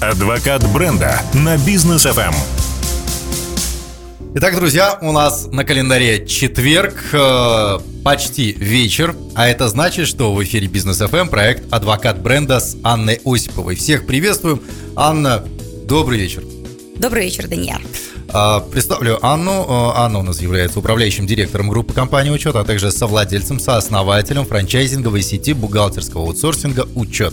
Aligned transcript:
Адвокат 0.00 0.62
бренда 0.74 1.22
на 1.32 1.56
бизнес 1.56 2.04
FM. 2.04 2.34
Итак, 4.34 4.54
друзья, 4.54 4.98
у 5.00 5.10
нас 5.10 5.46
на 5.50 5.64
календаре 5.64 6.26
четверг, 6.26 7.02
э, 7.14 7.78
почти 8.04 8.52
вечер, 8.52 9.16
а 9.34 9.48
это 9.48 9.68
значит, 9.68 10.06
что 10.06 10.34
в 10.34 10.44
эфире 10.44 10.66
Бизнес 10.66 11.00
FM 11.00 11.30
проект 11.30 11.72
«Адвокат 11.72 12.20
бренда» 12.20 12.60
с 12.60 12.76
Анной 12.82 13.22
Осиповой. 13.24 13.74
Всех 13.74 14.06
приветствуем. 14.06 14.60
Анна, 14.96 15.42
добрый 15.86 16.18
вечер. 16.18 16.44
Добрый 16.98 17.24
вечер, 17.24 17.48
Даниэль. 17.48 17.86
А, 18.28 18.60
представлю 18.60 19.18
Анну. 19.24 19.62
Э, 19.62 19.92
Анна 19.96 20.18
у 20.18 20.22
нас 20.22 20.42
является 20.42 20.78
управляющим 20.78 21.26
директором 21.26 21.70
группы 21.70 21.94
компании 21.94 22.30
«Учет», 22.30 22.54
а 22.54 22.64
также 22.64 22.90
совладельцем, 22.90 23.58
сооснователем 23.58 24.44
франчайзинговой 24.44 25.22
сети 25.22 25.54
бухгалтерского 25.54 26.24
аутсорсинга 26.24 26.86
«Учет». 26.94 27.32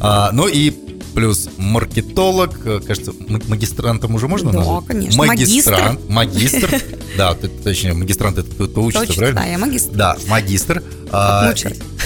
А, 0.00 0.30
ну 0.32 0.46
и 0.46 0.74
плюс 1.18 1.48
маркетолог, 1.56 2.60
э, 2.64 2.80
кажется, 2.86 3.12
магистрантом 3.48 4.14
уже 4.14 4.28
можно 4.28 4.52
да, 4.52 4.58
назвать? 4.58 4.86
конечно. 4.86 5.24
Магистрант, 5.24 6.08
магистр. 6.08 6.80
Да, 7.16 7.34
точнее, 7.64 7.94
магистрант 7.94 8.38
это 8.38 8.48
кто 8.52 8.82
учится, 8.84 9.12
правильно? 9.14 9.40
Да, 9.40 9.46
я 9.46 9.58
магистр. 9.58 9.96
Да, 9.96 10.16
магистр. 10.28 10.82
А, 11.10 11.52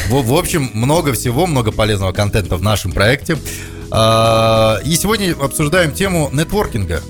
в, 0.09 0.34
общем, 0.34 0.70
много 0.72 1.12
всего, 1.12 1.46
много 1.46 1.72
полезного 1.72 2.12
контента 2.12 2.56
в 2.56 2.62
нашем 2.62 2.92
проекте. 2.92 3.36
А, 3.91 4.80
и 4.83 4.96
сегодня 4.96 5.36
обсуждаем 5.38 5.92
тему 5.92 6.30
нетворкинга. 6.33 7.02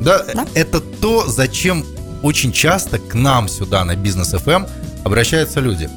Да, 0.00 0.24
да, 0.32 0.46
это 0.54 0.80
то, 0.80 1.26
зачем 1.28 1.84
очень 2.22 2.52
часто 2.52 2.98
к 2.98 3.12
нам 3.12 3.48
сюда 3.48 3.84
на 3.84 3.96
бизнес 3.96 4.32
FM 4.32 4.66
обращаются 5.04 5.60
люди, 5.60 5.90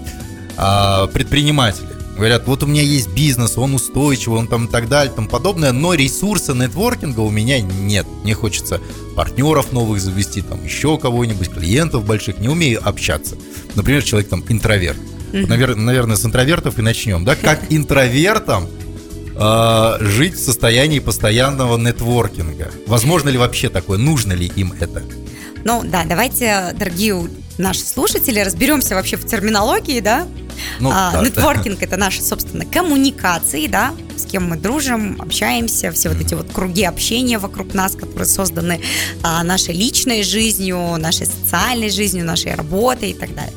а, 0.57 1.07
предприниматели 1.07 1.86
Говорят, 2.17 2.47
вот 2.47 2.63
у 2.63 2.65
меня 2.65 2.81
есть 2.81 3.09
бизнес, 3.09 3.57
он 3.57 3.75
устойчивый, 3.75 4.39
он 4.39 4.47
там 4.47 4.65
и 4.65 4.67
так 4.69 4.89
далее, 4.89 5.13
там 5.13 5.27
подобное, 5.27 5.71
но 5.71 5.93
ресурса 5.93 6.53
нетворкинга 6.53 7.19
у 7.19 7.29
меня 7.29 7.61
нет. 7.61 8.07
Мне 8.23 8.33
хочется 8.33 8.81
партнеров 9.15 9.71
новых 9.71 10.01
завести, 10.01 10.41
там 10.41 10.63
еще 10.63 10.97
кого-нибудь, 10.97 11.49
клиентов 11.51 12.05
больших, 12.05 12.39
не 12.39 12.49
умею 12.49 12.81
общаться. 12.83 13.35
Например, 13.75 14.03
человек 14.03 14.29
там 14.29 14.43
интроверт. 14.49 14.97
Навер- 15.31 15.75
наверное, 15.75 16.15
с 16.15 16.25
интровертов 16.25 16.79
и 16.79 16.81
начнем, 16.81 17.23
да? 17.23 17.35
Как 17.35 17.59
интровертам 17.69 18.67
э, 19.35 19.97
жить 19.99 20.35
в 20.35 20.43
состоянии 20.43 20.99
постоянного 20.99 21.77
нетворкинга? 21.77 22.71
Возможно 22.87 23.29
ли 23.29 23.37
вообще 23.37 23.69
такое? 23.69 23.97
Нужно 23.99 24.33
ли 24.33 24.51
им 24.55 24.73
это? 24.79 25.03
Ну 25.63 25.83
да, 25.83 26.05
давайте, 26.05 26.73
дорогие 26.79 27.29
наши 27.57 27.81
слушатели, 27.81 28.39
разберемся 28.39 28.95
вообще 28.95 29.17
в 29.17 29.25
терминологии, 29.25 29.99
да? 29.99 30.27
Ну, 30.79 30.91
а, 30.93 31.11
да, 31.11 31.21
нетворкинг 31.21 31.79
да. 31.79 31.85
это 31.85 31.97
наши, 31.97 32.21
собственно, 32.21 32.65
коммуникации, 32.65 33.67
да, 33.67 33.93
с 34.15 34.25
кем 34.25 34.49
мы 34.49 34.57
дружим, 34.57 35.21
общаемся, 35.21 35.91
все 35.91 36.09
вот 36.09 36.19
эти 36.19 36.33
вот 36.33 36.51
круги 36.51 36.83
общения 36.83 37.37
вокруг 37.37 37.73
нас, 37.73 37.95
которые 37.95 38.25
созданы 38.25 38.81
а, 39.23 39.43
нашей 39.43 39.73
личной 39.73 40.23
жизнью, 40.23 40.97
нашей 40.97 41.27
социальной 41.27 41.89
жизнью, 41.89 42.25
нашей 42.25 42.55
работой 42.55 43.11
и 43.11 43.13
так 43.13 43.33
далее. 43.33 43.53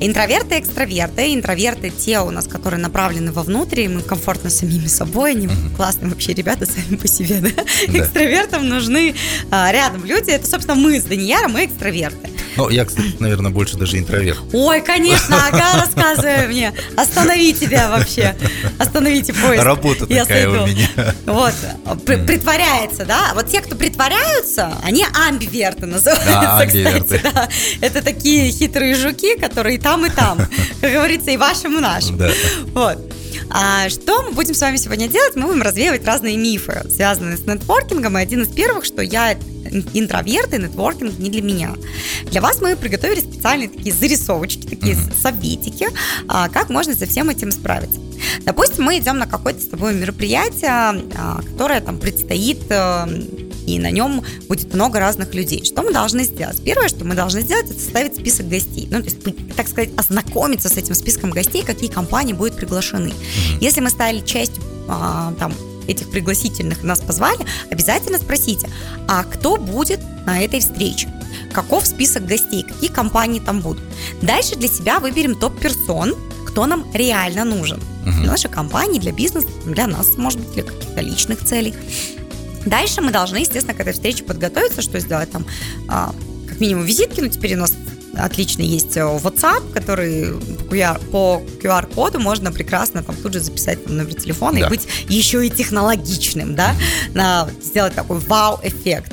Интроверты, 0.00 0.58
экстраверты. 0.58 1.34
Интроверты 1.34 1.90
те 1.90 2.20
у 2.20 2.30
нас, 2.30 2.46
которые 2.46 2.80
направлены 2.80 3.32
вовнутрь, 3.32 3.82
и 3.82 3.88
мы 3.88 4.02
комфортно 4.02 4.50
самими 4.50 4.86
собой, 4.86 5.32
они 5.32 5.46
mm-hmm. 5.46 5.76
классные 5.76 6.10
вообще 6.10 6.34
ребята 6.34 6.66
сами 6.66 6.96
по 6.96 7.08
себе, 7.08 7.40
да? 7.40 7.48
да. 7.56 7.98
Экстравертам 7.98 8.68
нужны 8.68 9.14
а, 9.50 9.72
рядом 9.72 10.04
люди. 10.04 10.30
Это, 10.30 10.46
собственно, 10.46 10.76
мы 10.76 11.00
с 11.00 11.04
Данияром, 11.04 11.52
мы 11.52 11.64
экстраверты. 11.64 12.28
Ну, 12.56 12.68
я, 12.70 12.84
кстати, 12.84 13.14
наверное, 13.18 13.50
больше 13.50 13.76
даже 13.76 13.98
интроверт. 13.98 14.38
Ой, 14.52 14.80
конечно, 14.80 15.36
ага, 15.48 15.80
рассказывай 15.84 16.48
мне. 16.48 16.72
Останови 16.96 17.52
тебя 17.52 17.90
вообще. 17.90 18.34
Остановите 18.78 19.32
поезд. 19.34 19.62
Работа 19.62 20.06
я 20.08 20.24
такая 20.24 20.44
сойду. 20.44 20.64
у 20.64 20.66
меня. 20.66 20.88
Вот, 21.26 21.54
притворяется, 22.26 23.04
да? 23.04 23.32
Вот 23.34 23.48
те, 23.48 23.60
кто 23.60 23.76
притворяются, 23.76 24.72
они 24.82 25.04
амбиверты 25.28 25.86
называются, 25.86 26.26
да, 26.26 26.58
амбиверты. 26.58 27.18
кстати. 27.18 27.22
Да. 27.34 27.48
Это 27.80 28.02
такие 28.02 28.50
хитрые 28.50 28.94
жуки, 28.94 29.38
которые 29.38 29.76
и 29.76 29.78
там, 29.78 30.06
и 30.06 30.10
там. 30.10 30.38
Как 30.80 30.92
говорится, 30.92 31.30
и 31.30 31.36
вашим, 31.36 31.78
и 31.78 31.80
нашим. 31.80 32.16
Да. 32.16 32.30
Вот. 32.72 33.12
А 33.50 33.88
что 33.88 34.22
мы 34.22 34.32
будем 34.32 34.54
с 34.54 34.60
вами 34.60 34.76
сегодня 34.76 35.08
делать? 35.08 35.36
Мы 35.36 35.46
будем 35.46 35.62
развеивать 35.62 36.04
разные 36.04 36.36
мифы, 36.36 36.84
связанные 36.90 37.36
с 37.36 37.46
нетворкингом. 37.46 38.18
И 38.18 38.20
один 38.20 38.42
из 38.42 38.48
первых, 38.48 38.84
что 38.84 39.02
я 39.02 39.36
интроверт 39.94 40.54
и 40.54 40.58
нетворкинг 40.58 41.18
не 41.18 41.30
для 41.30 41.42
меня. 41.42 41.74
Для 42.30 42.40
вас 42.40 42.60
мы 42.60 42.76
приготовили 42.76 43.20
специальные 43.20 43.68
такие 43.68 43.94
зарисовочки, 43.94 44.66
такие 44.66 44.94
mm-hmm. 44.94 45.20
советики, 45.20 45.88
а, 46.28 46.48
как 46.48 46.70
можно 46.70 46.94
со 46.94 47.06
всем 47.06 47.30
этим 47.30 47.50
справиться. 47.50 48.00
Допустим, 48.42 48.84
мы 48.84 48.98
идем 48.98 49.18
на 49.18 49.26
какое-то 49.26 49.60
с 49.60 49.66
тобой 49.66 49.94
мероприятие, 49.94 50.70
а, 50.70 51.40
которое 51.42 51.80
там 51.80 51.98
предстоит 51.98 52.62
э, 52.70 53.06
и 53.66 53.78
на 53.78 53.90
нем 53.90 54.22
будет 54.48 54.72
много 54.74 54.98
разных 54.98 55.34
людей. 55.34 55.64
Что 55.64 55.82
мы 55.82 55.92
должны 55.92 56.24
сделать? 56.24 56.62
Первое, 56.64 56.88
что 56.88 57.04
мы 57.04 57.14
должны 57.14 57.40
сделать, 57.42 57.66
это 57.70 57.78
составить 57.78 58.14
список 58.14 58.48
гостей. 58.48 58.88
Ну, 58.90 58.98
то 59.02 59.04
есть, 59.04 59.18
так 59.56 59.68
сказать, 59.68 59.90
ознакомиться 59.96 60.68
с 60.68 60.76
этим 60.76 60.94
списком 60.94 61.30
гостей, 61.30 61.62
какие 61.62 61.90
компании 61.90 62.32
будут 62.32 62.56
приглашены. 62.56 63.12
Если 63.60 63.80
мы 63.80 63.90
стали 63.90 64.20
частью 64.20 64.62
а, 64.88 65.34
там 65.38 65.52
этих 65.86 66.10
пригласительных 66.10 66.82
нас 66.82 67.00
позвали, 67.00 67.44
обязательно 67.70 68.18
спросите, 68.18 68.68
а 69.08 69.24
кто 69.24 69.56
будет 69.56 70.00
на 70.26 70.40
этой 70.40 70.60
встрече? 70.60 71.08
Каков 71.52 71.86
список 71.86 72.26
гостей? 72.26 72.62
Какие 72.62 72.90
компании 72.90 73.40
там 73.40 73.60
будут? 73.60 73.82
Дальше 74.22 74.56
для 74.56 74.68
себя 74.68 74.98
выберем 75.00 75.34
топ-персон, 75.34 76.14
кто 76.46 76.66
нам 76.66 76.86
реально 76.94 77.44
нужен. 77.44 77.80
Угу. 78.02 78.12
Для 78.12 78.30
нашей 78.30 78.50
компании, 78.50 78.98
для 79.00 79.12
бизнеса, 79.12 79.48
для 79.64 79.86
нас, 79.86 80.16
может 80.16 80.40
быть, 80.40 80.52
для 80.52 80.62
каких-то 80.62 81.00
личных 81.00 81.44
целей. 81.44 81.74
Дальше 82.66 83.00
мы 83.00 83.12
должны, 83.12 83.38
естественно, 83.38 83.74
к 83.74 83.80
этой 83.80 83.92
встрече 83.92 84.24
подготовиться, 84.24 84.82
что 84.82 85.00
сделать 85.00 85.30
там, 85.30 85.46
а, 85.88 86.14
как 86.48 86.60
минимум 86.60 86.84
визитки, 86.84 87.20
но 87.20 87.28
теперь 87.28 87.54
у 87.54 87.60
нас 87.60 87.72
отлично 88.18 88.62
есть 88.62 88.96
э, 88.96 89.00
WhatsApp, 89.00 89.72
который 89.72 90.32
по 91.10 91.42
QR-коду 91.62 92.18
можно 92.18 92.50
прекрасно 92.50 93.02
там 93.02 93.14
тут 93.14 93.34
же 93.34 93.40
записать 93.40 93.84
там, 93.84 93.96
номер 93.96 94.14
телефона 94.14 94.60
да. 94.60 94.66
и 94.66 94.68
быть 94.70 94.88
еще 95.08 95.46
и 95.46 95.50
технологичным, 95.50 96.54
да, 96.54 96.74
на, 97.14 97.48
сделать 97.62 97.94
такой 97.94 98.18
вау-эффект. 98.18 99.12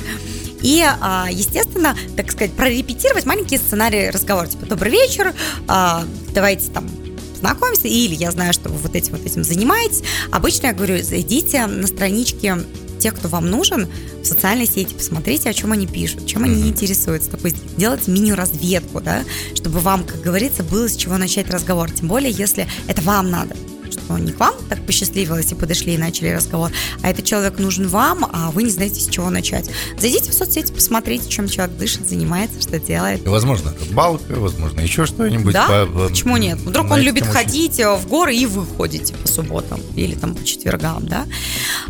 И, 0.62 0.82
а, 0.82 1.28
естественно, 1.30 1.96
так 2.16 2.32
сказать, 2.32 2.54
прорепетировать 2.54 3.26
маленькие 3.26 3.60
сценарии 3.60 4.08
разговора. 4.08 4.48
Типа, 4.48 4.66
добрый 4.66 4.92
вечер, 4.92 5.34
а, 5.68 6.06
давайте 6.34 6.72
там 6.72 6.90
знакомимся, 7.38 7.90
или 7.90 8.16
я 8.16 8.32
знаю, 8.32 8.54
что 8.54 8.70
вы 8.70 8.78
вот 8.78 8.96
этим 8.96 9.18
вот 9.18 9.26
этим 9.26 9.44
занимаетесь. 9.44 10.02
Обычно 10.32 10.68
я 10.68 10.74
говорю, 10.74 11.04
зайдите 11.04 11.68
на 11.68 11.86
странички 11.86 12.56
тех, 13.04 13.16
кто 13.16 13.28
вам 13.28 13.50
нужен, 13.50 13.88
в 14.22 14.26
социальной 14.26 14.66
сети, 14.66 14.94
посмотрите, 14.94 15.50
о 15.50 15.54
чем 15.54 15.74
они 15.74 15.88
пишут, 15.88 16.26
чем 16.26 16.46
они 16.46 16.70
интересуются. 16.70 17.32
То 17.32 17.46
есть 17.46 17.76
делать 17.76 18.08
мини-разведку, 18.08 19.02
да, 19.02 19.24
чтобы 19.56 19.80
вам, 19.80 20.06
как 20.06 20.22
говорится, 20.22 20.64
было 20.64 20.88
с 20.88 20.96
чего 20.96 21.18
начать 21.18 21.50
разговор. 21.50 21.92
Тем 21.92 22.08
более, 22.08 22.32
если 22.32 22.66
это 22.88 23.02
вам 23.02 23.30
надо 23.30 23.56
что 23.94 24.18
не 24.18 24.32
к 24.32 24.40
вам 24.40 24.54
так 24.70 24.86
посчастливилось 24.86 25.52
и 25.52 25.56
подошли 25.56 25.94
и 25.94 25.98
начали 25.98 26.30
разговор, 26.30 26.72
а 27.02 27.10
этот 27.10 27.26
человек 27.26 27.60
нужен 27.60 27.88
вам, 27.88 28.26
а 28.32 28.52
вы 28.52 28.64
не 28.64 28.70
знаете, 28.70 29.00
с 29.00 29.08
чего 29.08 29.30
начать. 29.30 29.70
Зайдите 29.98 30.32
в 30.32 30.34
соцсети, 30.34 30.72
посмотрите, 30.72 31.30
чем 31.30 31.48
человек 31.48 31.78
дышит, 31.78 32.08
занимается, 32.08 32.62
что 32.62 32.80
делает. 32.80 33.26
Возможно, 33.28 33.70
это 33.70 33.94
балка, 33.94 34.34
возможно, 34.36 34.82
еще 34.82 35.06
что-нибудь. 35.06 35.54
Да? 35.54 35.86
По, 35.86 36.08
Почему 36.08 36.38
нет? 36.38 36.60
Вдруг 36.60 36.92
он 36.92 37.00
любит 37.00 37.26
ходить 37.26 37.80
очень... 37.80 37.96
в 38.02 38.08
горы, 38.08 38.36
и 38.36 38.46
вы 38.46 38.66
ходите 38.66 39.14
по 39.14 39.28
субботам 39.28 39.80
или 39.96 40.16
там 40.16 40.36
по 40.36 40.44
четвергам, 40.44 41.08
да? 41.08 41.26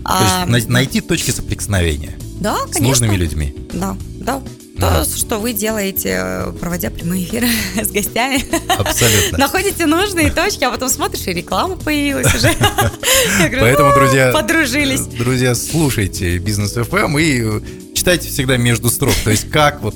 То 0.04 0.46
а, 0.46 0.46
есть 0.50 0.70
найти 0.70 1.02
точки 1.02 1.32
соприкосновения. 1.32 2.18
Да, 2.40 2.58
конечно. 2.72 2.96
С 2.96 3.00
нужными 3.02 3.16
людьми. 3.16 3.56
Да, 3.74 3.98
да 4.20 4.42
то, 4.80 5.06
что 5.06 5.40
вы 5.40 5.54
делаете, 5.54 6.54
проводя 6.60 6.90
прямые 6.90 7.24
эфиры 7.24 7.48
с 7.82 7.92
гостями. 7.92 8.44
Абсолютно. 8.68 9.38
Находите 9.38 9.86
нужные 9.86 10.32
точки, 10.32 10.64
а 10.64 10.72
потом 10.72 10.90
смотришь, 10.90 11.28
и 11.28 11.34
реклама 11.34 11.76
появилась 11.76 12.34
уже. 12.34 12.50
Поэтому, 13.60 13.94
друзья, 13.94 14.32
подружились. 14.32 15.02
Друзья, 15.02 15.56
слушайте 15.56 16.38
бизнес 16.38 16.76
FM 16.76 17.22
и 17.22 17.94
читайте 17.96 18.30
всегда 18.30 18.58
между 18.58 18.90
строк. 18.90 19.14
То 19.24 19.32
есть 19.32 19.50
как 19.50 19.82
вот 19.82 19.96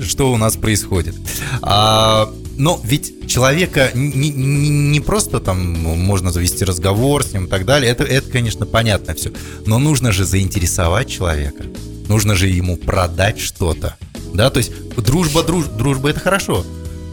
что 0.00 0.32
у 0.32 0.36
нас 0.36 0.56
происходит. 0.56 1.16
А, 1.60 2.32
но 2.56 2.80
ведь 2.84 3.28
человека 3.28 3.90
не, 3.94 4.30
не, 4.30 4.68
не 4.68 5.00
просто 5.00 5.40
там 5.40 5.74
можно 5.74 6.30
завести 6.30 6.64
разговор 6.64 7.24
с 7.24 7.32
ним 7.32 7.46
и 7.46 7.48
так 7.48 7.64
далее. 7.64 7.90
Это, 7.90 8.04
это, 8.04 8.30
конечно, 8.30 8.64
понятно 8.64 9.14
все. 9.14 9.32
Но 9.66 9.78
нужно 9.78 10.12
же 10.12 10.24
заинтересовать 10.24 11.08
человека 11.08 11.64
нужно 12.08 12.34
же 12.34 12.48
ему 12.48 12.76
продать 12.76 13.38
что-то. 13.38 13.96
Да, 14.34 14.50
то 14.50 14.58
есть 14.58 14.72
дружба, 14.96 15.42
друж, 15.42 15.66
дружба 15.66 16.10
это 16.10 16.20
хорошо. 16.20 16.64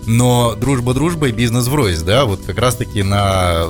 Но 0.07 0.53
дружба 0.55 0.93
дружба 0.93 1.29
и 1.29 1.31
бизнес 1.31 1.65
врозь, 1.67 2.01
да, 2.01 2.25
вот 2.25 2.45
как 2.45 2.59
раз-таки 2.59 3.01
на, 3.01 3.65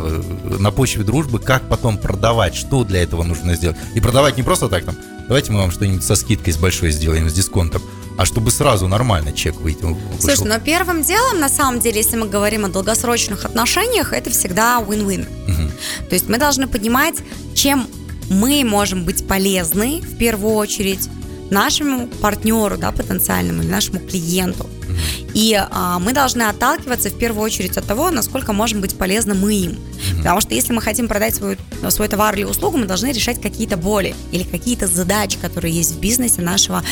на 0.59 0.71
почве 0.71 1.03
дружбы, 1.03 1.39
как 1.39 1.69
потом 1.69 1.97
продавать, 1.97 2.55
что 2.55 2.83
для 2.83 3.03
этого 3.03 3.23
нужно 3.23 3.55
сделать. 3.55 3.77
И 3.93 4.01
продавать 4.01 4.35
не 4.35 4.43
просто 4.43 4.67
так 4.67 4.83
там, 4.83 4.97
давайте 5.27 5.53
мы 5.53 5.59
вам 5.59 5.71
что-нибудь 5.71 6.03
со 6.03 6.15
скидкой 6.15 6.51
с 6.51 6.57
большой 6.57 6.91
сделаем, 6.91 7.29
с 7.29 7.33
дисконтом, 7.33 7.81
а 8.17 8.25
чтобы 8.25 8.51
сразу 8.51 8.87
нормально 8.87 9.31
чек 9.31 9.55
выйти. 9.61 9.85
Слушай, 10.19 10.47
но 10.47 10.59
первым 10.59 11.03
делом, 11.03 11.39
на 11.39 11.49
самом 11.49 11.79
деле, 11.79 11.99
если 11.99 12.17
мы 12.17 12.27
говорим 12.27 12.65
о 12.65 12.69
долгосрочных 12.69 13.45
отношениях, 13.45 14.11
это 14.11 14.29
всегда 14.29 14.83
win-win. 14.85 15.25
Угу. 15.47 15.71
То 16.09 16.15
есть 16.15 16.27
мы 16.27 16.37
должны 16.37 16.67
понимать, 16.67 17.15
чем 17.53 17.87
мы 18.29 18.63
можем 18.63 19.05
быть 19.05 19.27
полезны 19.27 20.01
в 20.01 20.17
первую 20.17 20.55
очередь 20.55 21.09
нашему 21.49 22.07
партнеру, 22.07 22.77
да, 22.77 22.91
потенциальному 22.91 23.61
или 23.61 23.69
нашему 23.69 23.99
клиенту. 23.99 24.69
И 25.35 25.53
а, 25.53 25.99
мы 25.99 26.13
должны 26.13 26.43
отталкиваться 26.43 27.09
в 27.09 27.17
первую 27.17 27.43
очередь 27.43 27.77
от 27.77 27.85
того, 27.85 28.09
насколько 28.09 28.53
можем 28.53 28.79
быть 28.79 28.97
полезны 28.97 29.35
мы 29.35 29.53
им. 29.53 29.77
Потому 30.17 30.39
что 30.39 30.55
если 30.55 30.71
мы 30.71 30.81
хотим 30.81 31.09
продать 31.09 31.35
свой, 31.35 31.57
свой 31.89 32.07
товар 32.07 32.35
или 32.35 32.45
услугу, 32.45 32.77
мы 32.77 32.85
должны 32.85 33.11
решать 33.11 33.41
какие-то 33.41 33.75
боли 33.75 34.15
или 34.31 34.43
какие-то 34.43 34.87
задачи, 34.87 35.37
которые 35.37 35.73
есть 35.73 35.95
в 35.95 35.99
бизнесе 35.99 36.41
нашего 36.41 36.83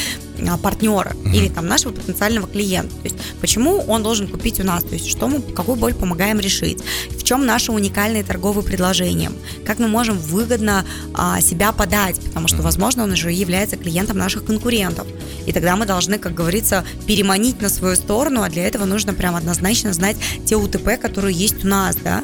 а, 0.45 0.57
партнера 0.57 1.11
mm-hmm. 1.11 1.35
или 1.35 1.47
там 1.47 1.67
нашего 1.67 1.93
потенциального 1.93 2.47
клиента. 2.47 2.93
То 2.97 3.03
есть 3.05 3.15
почему 3.39 3.81
он 3.87 4.03
должен 4.03 4.27
купить 4.27 4.59
у 4.59 4.63
нас, 4.63 4.83
то 4.83 4.93
есть 4.93 5.09
что 5.09 5.27
мы, 5.27 5.41
какую 5.41 5.77
боль 5.77 5.93
помогаем 5.93 6.39
решить, 6.39 6.83
в 7.11 7.23
чем 7.23 7.45
наши 7.45 7.71
уникальные 7.71 8.25
торговые 8.25 8.63
предложения, 8.65 9.31
как 9.65 9.79
мы 9.79 9.87
можем 9.87 10.17
выгодно 10.17 10.85
а, 11.13 11.39
себя 11.39 11.71
подать, 11.71 12.19
потому 12.19 12.49
что, 12.49 12.61
возможно, 12.61 13.03
он 13.03 13.11
уже 13.11 13.31
является 13.31 13.77
клиентом 13.77 14.17
наших 14.17 14.43
конкурентов. 14.43 15.07
И 15.45 15.53
тогда 15.53 15.75
мы 15.75 15.85
должны, 15.85 16.17
как 16.17 16.33
говорится, 16.33 16.83
переманить 17.05 17.61
на 17.61 17.69
свою 17.69 17.95
сторону, 17.95 18.32
а 18.41 18.49
для 18.49 18.65
этого 18.65 18.85
нужно 18.85 19.13
прям 19.13 19.35
однозначно 19.35 19.93
знать 19.93 20.17
те 20.45 20.55
УТП, 20.55 20.99
которые 20.99 21.35
есть 21.35 21.63
у 21.63 21.67
нас, 21.67 21.95
да. 21.97 22.23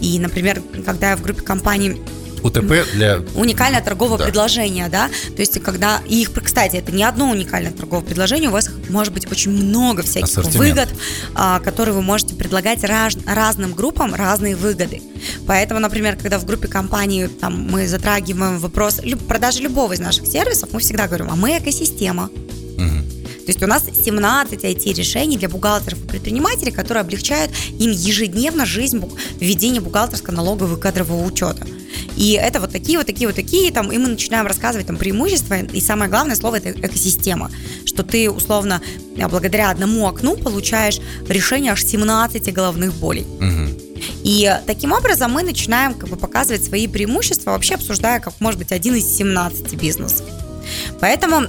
И, 0.00 0.18
например, 0.18 0.62
когда 0.86 1.10
я 1.10 1.16
в 1.16 1.22
группе 1.22 1.42
компаний 1.42 2.00
УТП 2.42 2.86
для... 2.94 3.20
Уникальное 3.34 3.82
торговое 3.82 4.18
да. 4.18 4.24
предложение, 4.24 4.88
да, 4.88 5.08
то 5.08 5.40
есть 5.40 5.60
когда, 5.60 6.00
и 6.06 6.22
их, 6.22 6.32
кстати, 6.32 6.76
это 6.76 6.92
не 6.92 7.04
одно 7.04 7.30
уникальное 7.30 7.72
торговое 7.72 8.04
предложение, 8.04 8.48
у 8.48 8.52
вас 8.52 8.70
может 8.88 9.12
быть 9.12 9.30
очень 9.30 9.50
много 9.50 10.02
всяких 10.02 10.28
Ассортимент. 10.28 10.56
выгод, 10.56 10.88
а, 11.34 11.60
которые 11.60 11.94
вы 11.94 12.02
можете 12.02 12.34
предлагать 12.34 12.82
раз, 12.84 13.16
разным 13.26 13.74
группам 13.74 14.14
разные 14.14 14.56
выгоды. 14.56 15.02
Поэтому, 15.46 15.80
например, 15.80 16.16
когда 16.16 16.38
в 16.38 16.46
группе 16.46 16.68
компании 16.68 17.26
там, 17.26 17.68
мы 17.70 17.86
затрагиваем 17.86 18.58
вопрос 18.58 19.00
продажи 19.28 19.60
любого 19.60 19.92
из 19.92 20.00
наших 20.00 20.26
сервисов, 20.26 20.70
мы 20.72 20.80
всегда 20.80 21.06
говорим, 21.06 21.28
а 21.30 21.36
мы 21.36 21.58
экосистема. 21.58 22.30
То 23.44 23.52
есть 23.52 23.62
у 23.62 23.66
нас 23.66 23.84
17 23.84 24.64
IT-решений 24.64 25.36
для 25.36 25.48
бухгалтеров 25.48 26.04
и 26.04 26.06
предпринимателей, 26.08 26.70
которые 26.70 27.00
облегчают 27.00 27.50
им 27.78 27.90
ежедневно 27.90 28.66
жизнь 28.66 29.02
введения 29.40 29.80
бухгалтерско-налогового 29.80 30.78
и 30.78 30.80
кадрового 30.80 31.24
учета. 31.24 31.66
И 32.16 32.32
это 32.32 32.60
вот 32.60 32.70
такие, 32.70 32.98
вот 32.98 33.06
такие, 33.06 33.26
вот 33.26 33.36
такие, 33.36 33.72
там, 33.72 33.90
и 33.90 33.98
мы 33.98 34.08
начинаем 34.08 34.46
рассказывать 34.46 34.86
там 34.86 34.96
преимущества, 34.96 35.58
и 35.58 35.80
самое 35.80 36.10
главное 36.10 36.36
слово 36.36 36.56
это 36.56 36.70
экосистема, 36.70 37.50
что 37.84 38.02
ты 38.02 38.30
условно 38.30 38.82
благодаря 39.16 39.70
одному 39.70 40.06
окну 40.06 40.36
получаешь 40.36 41.00
решение 41.28 41.72
аж 41.72 41.84
17 41.84 42.52
головных 42.52 42.94
болей. 42.94 43.26
И 44.22 44.54
таким 44.66 44.92
образом 44.92 45.32
мы 45.32 45.42
начинаем 45.42 45.94
как 45.94 46.08
бы 46.08 46.16
показывать 46.16 46.64
свои 46.64 46.86
преимущества, 46.86 47.52
вообще 47.52 47.74
обсуждая, 47.74 48.20
как 48.20 48.40
может 48.40 48.58
быть 48.58 48.72
один 48.72 48.94
из 48.94 49.06
17 49.16 49.74
бизнесов. 49.74 50.26
Поэтому 51.00 51.46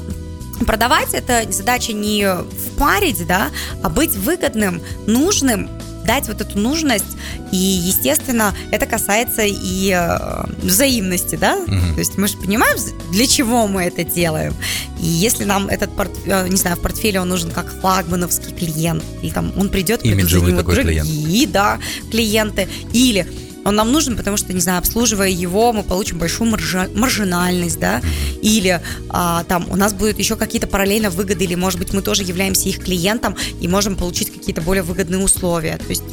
продавать 0.65 1.13
это 1.13 1.51
задача 1.51 1.93
не 1.93 2.27
впарить, 2.67 3.25
да, 3.27 3.49
а 3.83 3.89
быть 3.89 4.15
выгодным, 4.15 4.81
нужным 5.07 5.69
дать 6.05 6.27
вот 6.27 6.41
эту 6.41 6.57
нужность, 6.57 7.17
и, 7.51 7.57
естественно, 7.57 8.55
это 8.71 8.85
касается 8.85 9.43
и 9.45 9.91
э, 9.91 10.43
взаимности, 10.63 11.35
да, 11.35 11.57
угу. 11.57 11.93
то 11.93 11.99
есть 11.99 12.17
мы 12.17 12.27
же 12.27 12.37
понимаем, 12.37 12.77
для 13.11 13.27
чего 13.27 13.67
мы 13.67 13.83
это 13.83 14.03
делаем, 14.03 14.53
и 14.99 15.05
если 15.05 15.43
нам 15.43 15.67
этот, 15.67 15.95
порт, 15.95 16.11
э, 16.25 16.47
не 16.47 16.57
знаю, 16.57 16.77
в 16.77 16.81
портфеле 16.81 17.21
он 17.21 17.29
нужен 17.29 17.51
как 17.51 17.71
флагмановский 17.71 18.53
клиент, 18.53 19.03
и 19.21 19.29
там 19.31 19.53
он 19.57 19.69
придет, 19.69 20.01
придут 20.01 20.29
за 20.29 20.39
него 20.39 20.63
другие, 20.63 21.03
клиент. 21.03 21.51
да, 21.51 21.79
клиенты, 22.09 22.67
или 22.93 23.27
он 23.63 23.75
нам 23.75 23.91
нужен, 23.91 24.17
потому 24.17 24.37
что, 24.37 24.53
не 24.53 24.59
знаю, 24.59 24.79
обслуживая 24.79 25.29
его, 25.29 25.73
мы 25.73 25.83
получим 25.83 26.17
большую 26.17 26.49
маржи, 26.49 26.89
маржинальность, 26.93 27.79
да, 27.79 28.01
или 28.41 28.81
а, 29.09 29.43
там 29.43 29.65
у 29.69 29.75
нас 29.75 29.93
будут 29.93 30.19
еще 30.19 30.35
какие-то 30.35 30.67
параллельно 30.67 31.09
выгоды, 31.09 31.43
или, 31.43 31.55
может 31.55 31.79
быть, 31.79 31.93
мы 31.93 32.01
тоже 32.01 32.23
являемся 32.23 32.69
их 32.69 32.83
клиентом 32.83 33.35
и 33.59 33.67
можем 33.67 33.95
получить 33.95 34.31
какие-то 34.31 34.61
более 34.61 34.83
выгодные 34.83 35.21
условия. 35.21 35.77
То 35.77 35.89
есть 35.89 36.03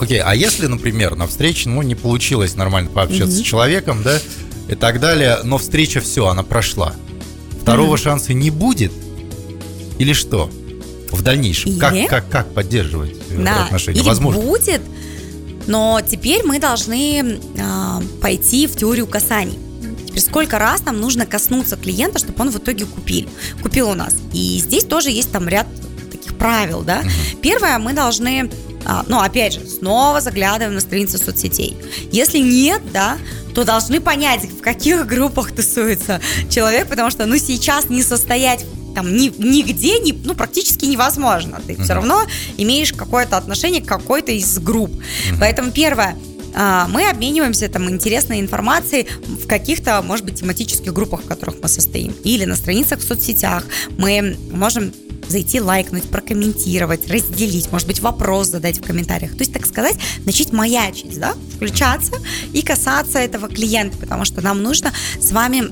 Окей, 0.00 0.18
okay, 0.18 0.22
а 0.24 0.34
если, 0.34 0.66
например, 0.66 1.14
на 1.14 1.28
встрече, 1.28 1.68
ну, 1.68 1.80
не 1.82 1.94
получилось 1.94 2.56
нормально 2.56 2.90
пообщаться 2.90 3.36
mm-hmm. 3.36 3.42
с 3.44 3.46
человеком, 3.46 4.02
да, 4.02 4.18
и 4.68 4.74
так 4.74 4.98
далее, 4.98 5.38
но 5.44 5.58
встреча 5.58 6.00
все, 6.00 6.26
она 6.26 6.42
прошла. 6.42 6.94
Второго 7.60 7.94
mm-hmm. 7.94 8.02
шанса 8.02 8.34
не 8.34 8.50
будет? 8.50 8.92
Или 9.98 10.12
что? 10.12 10.50
В 11.12 11.22
дальнейшем? 11.22 11.72
Или... 11.72 11.78
Как, 11.78 12.08
как, 12.08 12.28
как 12.28 12.54
поддерживать 12.54 13.14
э, 13.30 13.44
да. 13.44 13.66
отношения? 13.66 14.00
Или 14.00 14.08
Возможно. 14.08 14.42
будет, 14.42 14.80
но 15.66 16.00
теперь 16.00 16.44
мы 16.44 16.58
должны 16.58 17.20
э, 17.20 18.00
пойти 18.20 18.66
в 18.66 18.76
теорию 18.76 19.06
касаний. 19.06 19.58
Теперь 20.06 20.22
сколько 20.22 20.58
раз 20.58 20.84
нам 20.84 21.00
нужно 21.00 21.26
коснуться 21.26 21.76
клиента, 21.76 22.18
чтобы 22.18 22.40
он 22.42 22.50
в 22.50 22.58
итоге 22.58 22.84
купил, 22.84 23.28
купил 23.62 23.90
у 23.90 23.94
нас. 23.94 24.14
И 24.32 24.58
здесь 24.58 24.84
тоже 24.84 25.10
есть 25.10 25.32
там 25.32 25.48
ряд 25.48 25.66
таких 26.10 26.36
правил, 26.36 26.82
да. 26.82 27.02
Первое, 27.40 27.78
мы 27.78 27.92
должны 27.92 28.50
а, 28.84 29.04
ну, 29.06 29.20
опять 29.20 29.54
же, 29.54 29.66
снова 29.66 30.20
заглядываем 30.20 30.74
на 30.74 30.80
страницы 30.80 31.18
соцсетей. 31.18 31.76
Если 32.10 32.38
нет, 32.38 32.82
да, 32.92 33.16
то 33.54 33.64
должны 33.64 34.00
понять, 34.00 34.44
в 34.44 34.60
каких 34.60 35.06
группах 35.06 35.52
тусуется 35.52 36.20
человек, 36.50 36.88
потому 36.88 37.10
что, 37.10 37.26
ну, 37.26 37.36
сейчас 37.36 37.88
не 37.88 38.02
состоять 38.02 38.64
там 38.94 39.14
ни, 39.14 39.32
нигде, 39.38 39.98
ни, 39.98 40.12
ну, 40.12 40.34
практически 40.34 40.84
невозможно. 40.84 41.60
Ты 41.66 41.74
uh-huh. 41.74 41.84
все 41.84 41.94
равно 41.94 42.22
имеешь 42.56 42.92
какое-то 42.92 43.36
отношение 43.36 43.82
к 43.82 43.86
какой-то 43.86 44.32
из 44.32 44.58
групп. 44.58 44.90
Uh-huh. 44.90 45.36
Поэтому 45.40 45.72
первое, 45.72 46.16
а, 46.54 46.86
мы 46.88 47.08
обмениваемся 47.08 47.68
там 47.68 47.88
интересной 47.90 48.40
информацией 48.40 49.06
в 49.24 49.46
каких-то, 49.46 50.02
может 50.02 50.24
быть, 50.24 50.40
тематических 50.40 50.92
группах, 50.92 51.22
в 51.22 51.26
которых 51.26 51.56
мы 51.62 51.68
состоим, 51.68 52.14
или 52.24 52.44
на 52.44 52.56
страницах 52.56 53.00
в 53.00 53.02
соцсетях. 53.02 53.64
Мы 53.96 54.36
можем 54.52 54.92
зайти, 55.28 55.60
лайкнуть, 55.60 56.04
прокомментировать, 56.04 57.08
разделить, 57.08 57.70
может 57.72 57.86
быть, 57.86 58.00
вопрос 58.00 58.48
задать 58.48 58.78
в 58.78 58.82
комментариях. 58.82 59.32
То 59.32 59.38
есть, 59.38 59.52
так 59.52 59.66
сказать, 59.66 59.96
начать 60.26 60.52
маячить, 60.52 61.18
да, 61.18 61.34
включаться 61.54 62.12
и 62.52 62.60
касаться 62.60 63.18
этого 63.18 63.48
клиента, 63.48 63.96
потому 63.98 64.24
что 64.24 64.40
нам 64.40 64.62
нужно 64.62 64.92
с 65.20 65.32
вами 65.32 65.70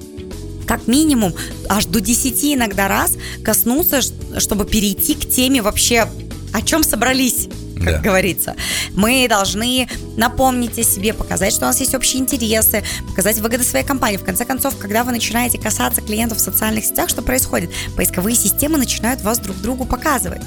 как 0.66 0.86
минимум 0.86 1.34
аж 1.68 1.86
до 1.86 2.00
10 2.00 2.54
иногда 2.54 2.88
раз 2.88 3.14
коснуться, 3.44 4.00
чтобы 4.38 4.64
перейти 4.64 5.14
к 5.14 5.28
теме 5.28 5.62
вообще, 5.62 6.08
о 6.52 6.62
чем 6.62 6.82
собрались 6.82 7.48
как 7.80 7.94
да. 7.94 7.98
говорится. 8.00 8.56
Мы 8.94 9.26
должны 9.28 9.88
напомнить 10.16 10.78
о 10.78 10.82
себе, 10.82 11.14
показать, 11.14 11.52
что 11.52 11.64
у 11.64 11.68
нас 11.68 11.80
есть 11.80 11.94
общие 11.94 12.20
интересы, 12.20 12.84
показать 13.08 13.38
выгоды 13.38 13.64
своей 13.64 13.86
компании. 13.86 14.18
В 14.18 14.24
конце 14.24 14.44
концов, 14.44 14.76
когда 14.76 15.02
вы 15.02 15.12
начинаете 15.12 15.58
касаться 15.58 16.02
клиентов 16.02 16.38
в 16.38 16.40
социальных 16.40 16.84
сетях, 16.84 17.08
что 17.08 17.22
происходит? 17.22 17.70
Поисковые 17.96 18.36
системы 18.36 18.76
начинают 18.76 19.22
вас 19.22 19.38
друг 19.38 19.56
другу 19.56 19.86
показывать. 19.86 20.42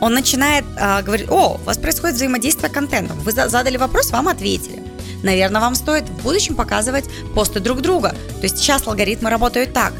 Он 0.00 0.14
начинает 0.14 0.64
э, 0.76 1.02
говорить, 1.02 1.28
о, 1.28 1.56
у 1.60 1.64
вас 1.64 1.76
происходит 1.76 2.14
взаимодействие 2.14 2.70
контентом. 2.70 3.18
Вы 3.18 3.32
задали 3.32 3.76
вопрос, 3.76 4.10
вам 4.10 4.28
ответили 4.28 4.87
наверное, 5.22 5.60
вам 5.60 5.74
стоит 5.74 6.08
в 6.08 6.22
будущем 6.22 6.54
показывать 6.54 7.04
посты 7.34 7.60
друг 7.60 7.80
друга. 7.80 8.10
То 8.40 8.42
есть 8.42 8.58
сейчас 8.58 8.86
алгоритмы 8.86 9.30
работают 9.30 9.72
так. 9.72 9.92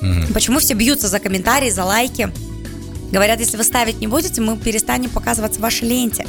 Mm-hmm. 0.00 0.32
Почему 0.32 0.58
все 0.58 0.74
бьются 0.74 1.08
за 1.08 1.18
комментарии, 1.18 1.70
за 1.70 1.84
лайки? 1.84 2.30
Говорят, 3.10 3.40
если 3.40 3.56
вы 3.56 3.64
ставить 3.64 4.00
не 4.00 4.06
будете, 4.06 4.40
мы 4.40 4.56
перестанем 4.56 5.10
показываться 5.10 5.58
в 5.58 5.62
вашей 5.62 5.88
ленте. 5.88 6.26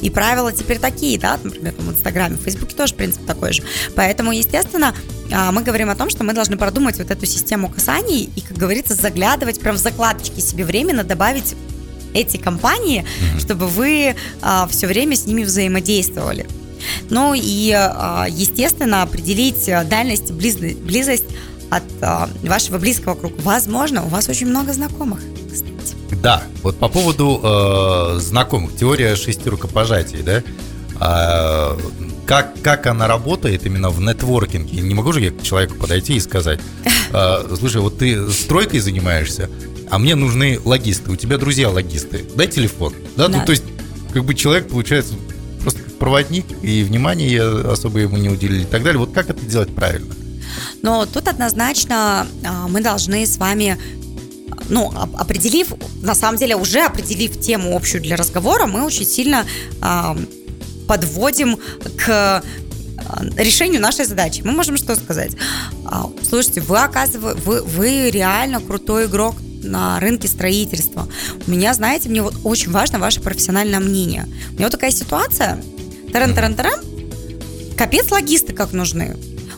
И 0.00 0.10
правила 0.10 0.52
теперь 0.52 0.78
такие, 0.78 1.18
да, 1.18 1.38
например, 1.42 1.74
в 1.76 1.90
Инстаграме, 1.90 2.36
в 2.36 2.42
Фейсбуке 2.42 2.76
тоже 2.76 2.94
принцип 2.94 3.26
такой 3.26 3.52
же. 3.52 3.62
Поэтому, 3.96 4.30
естественно, 4.32 4.94
а, 5.32 5.50
мы 5.50 5.62
говорим 5.62 5.90
о 5.90 5.96
том, 5.96 6.08
что 6.08 6.22
мы 6.22 6.34
должны 6.34 6.56
продумать 6.56 6.98
вот 6.98 7.10
эту 7.10 7.26
систему 7.26 7.68
касаний 7.68 8.30
и, 8.36 8.40
как 8.40 8.56
говорится, 8.56 8.94
заглядывать 8.94 9.58
прям 9.58 9.74
в 9.74 9.78
закладочки 9.78 10.40
себе 10.40 10.64
временно, 10.64 11.02
добавить 11.02 11.56
эти 12.14 12.36
компании, 12.36 13.04
mm-hmm. 13.04 13.40
чтобы 13.40 13.66
вы 13.66 14.14
а, 14.40 14.68
все 14.68 14.86
время 14.86 15.16
с 15.16 15.26
ними 15.26 15.42
взаимодействовали. 15.42 16.46
Ну 17.10 17.34
и, 17.34 17.72
а, 17.72 18.26
естественно, 18.28 19.02
определить 19.02 19.66
дальность, 19.88 20.32
близость 20.32 21.24
от 21.70 21.84
а, 22.00 22.28
вашего 22.42 22.78
близкого 22.78 23.14
круга. 23.14 23.36
Возможно, 23.42 24.04
у 24.04 24.08
вас 24.08 24.28
очень 24.28 24.46
много 24.46 24.72
знакомых, 24.72 25.20
кстати. 25.52 25.94
Да, 26.22 26.42
вот 26.62 26.78
по 26.78 26.88
поводу 26.88 27.40
э, 27.42 28.18
знакомых, 28.20 28.74
теория 28.76 29.14
шести 29.14 29.48
рукопожатий, 29.48 30.22
да, 30.22 30.42
э, 31.00 31.78
как, 32.26 32.60
как 32.62 32.86
она 32.86 33.06
работает 33.06 33.66
именно 33.66 33.90
в 33.90 34.00
нетворкинге? 34.00 34.80
Не 34.80 34.94
могу 34.94 35.12
же 35.12 35.20
я 35.20 35.30
к 35.30 35.42
человеку 35.42 35.76
подойти 35.76 36.16
и 36.16 36.20
сказать, 36.20 36.60
э, 37.12 37.54
слушай, 37.58 37.80
вот 37.80 37.98
ты 37.98 38.30
стройкой 38.30 38.80
занимаешься, 38.80 39.48
а 39.90 39.98
мне 39.98 40.14
нужны 40.14 40.58
логисты, 40.64 41.10
у 41.10 41.16
тебя 41.16 41.38
друзья 41.38 41.70
логисты, 41.70 42.24
дай 42.34 42.48
телефон, 42.48 42.94
да, 43.16 43.28
да. 43.28 43.38
Ну, 43.38 43.44
то 43.44 43.52
есть 43.52 43.64
как 44.12 44.24
бы 44.24 44.34
человек, 44.34 44.68
получается, 44.68 45.14
проводник, 45.98 46.46
и 46.62 46.82
внимание 46.82 47.42
особо 47.42 48.00
ему 48.00 48.16
не 48.16 48.28
уделили 48.28 48.62
и 48.62 48.66
так 48.66 48.82
далее. 48.82 48.98
Вот 48.98 49.12
как 49.12 49.30
это 49.30 49.44
делать 49.44 49.74
правильно? 49.74 50.14
Но 50.82 51.06
тут 51.06 51.28
однозначно 51.28 52.26
а, 52.44 52.68
мы 52.68 52.80
должны 52.80 53.26
с 53.26 53.36
вами 53.36 53.78
ну, 54.68 54.92
определив, 55.16 55.72
на 56.02 56.14
самом 56.14 56.38
деле 56.38 56.56
уже 56.56 56.80
определив 56.80 57.38
тему 57.40 57.74
общую 57.74 58.02
для 58.02 58.16
разговора, 58.16 58.66
мы 58.66 58.84
очень 58.84 59.06
сильно 59.06 59.46
э, 59.80 60.16
подводим 60.86 61.58
к 61.96 62.42
решению 63.36 63.80
нашей 63.80 64.04
задачи. 64.04 64.42
Мы 64.44 64.52
можем 64.52 64.76
что 64.76 64.94
сказать? 64.96 65.32
Слушайте, 66.28 66.60
вы 66.60 66.78
оказываете, 66.78 67.40
вы, 67.40 67.62
вы 67.62 68.10
реально 68.10 68.60
крутой 68.60 69.06
игрок 69.06 69.36
на 69.62 69.98
рынке 70.00 70.28
строительства. 70.28 71.08
У 71.46 71.50
меня, 71.50 71.74
знаете, 71.74 72.08
мне 72.08 72.22
вот 72.22 72.34
очень 72.44 72.70
важно 72.70 72.98
ваше 72.98 73.20
профессиональное 73.20 73.80
мнение. 73.80 74.26
У 74.50 74.54
меня 74.54 74.66
вот 74.66 74.72
такая 74.72 74.90
ситуация. 74.90 75.62
Таран-таран-таран. 76.12 76.80
Капец 77.76 78.10
логисты 78.10 78.52
как 78.52 78.72
нужны. 78.72 79.16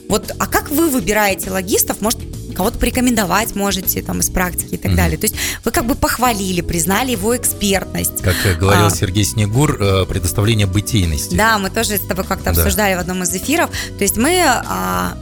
Вот, 0.08 0.32
а 0.38 0.46
как 0.46 0.70
вы 0.70 0.90
выбираете 0.90 1.50
логистов? 1.50 2.00
Может, 2.00 2.20
кого-то 2.56 2.78
порекомендовать 2.78 3.54
можете 3.54 4.02
там 4.02 4.20
из 4.20 4.28
практики 4.28 4.74
и 4.74 4.76
так 4.76 4.92
mm-hmm. 4.92 4.96
далее. 4.96 5.18
То 5.18 5.24
есть 5.24 5.36
вы 5.64 5.70
как 5.70 5.86
бы 5.86 5.94
похвалили, 5.94 6.60
признали 6.60 7.12
его 7.12 7.36
экспертность. 7.36 8.20
Как 8.20 8.34
говорил 8.58 8.86
а, 8.86 8.90
Сергей 8.90 9.24
Снегур, 9.24 9.80
э, 9.80 10.04
предоставление 10.06 10.66
бытийности. 10.66 11.34
Да, 11.36 11.58
мы 11.58 11.70
тоже 11.70 11.96
с 11.96 12.00
тобой 12.00 12.24
как-то 12.24 12.46
да. 12.46 12.50
обсуждали 12.50 12.96
в 12.96 12.98
одном 12.98 13.22
из 13.22 13.34
эфиров. 13.34 13.70
То 13.96 14.04
есть 14.04 14.16
мы 14.16 14.42
а, 14.44 15.16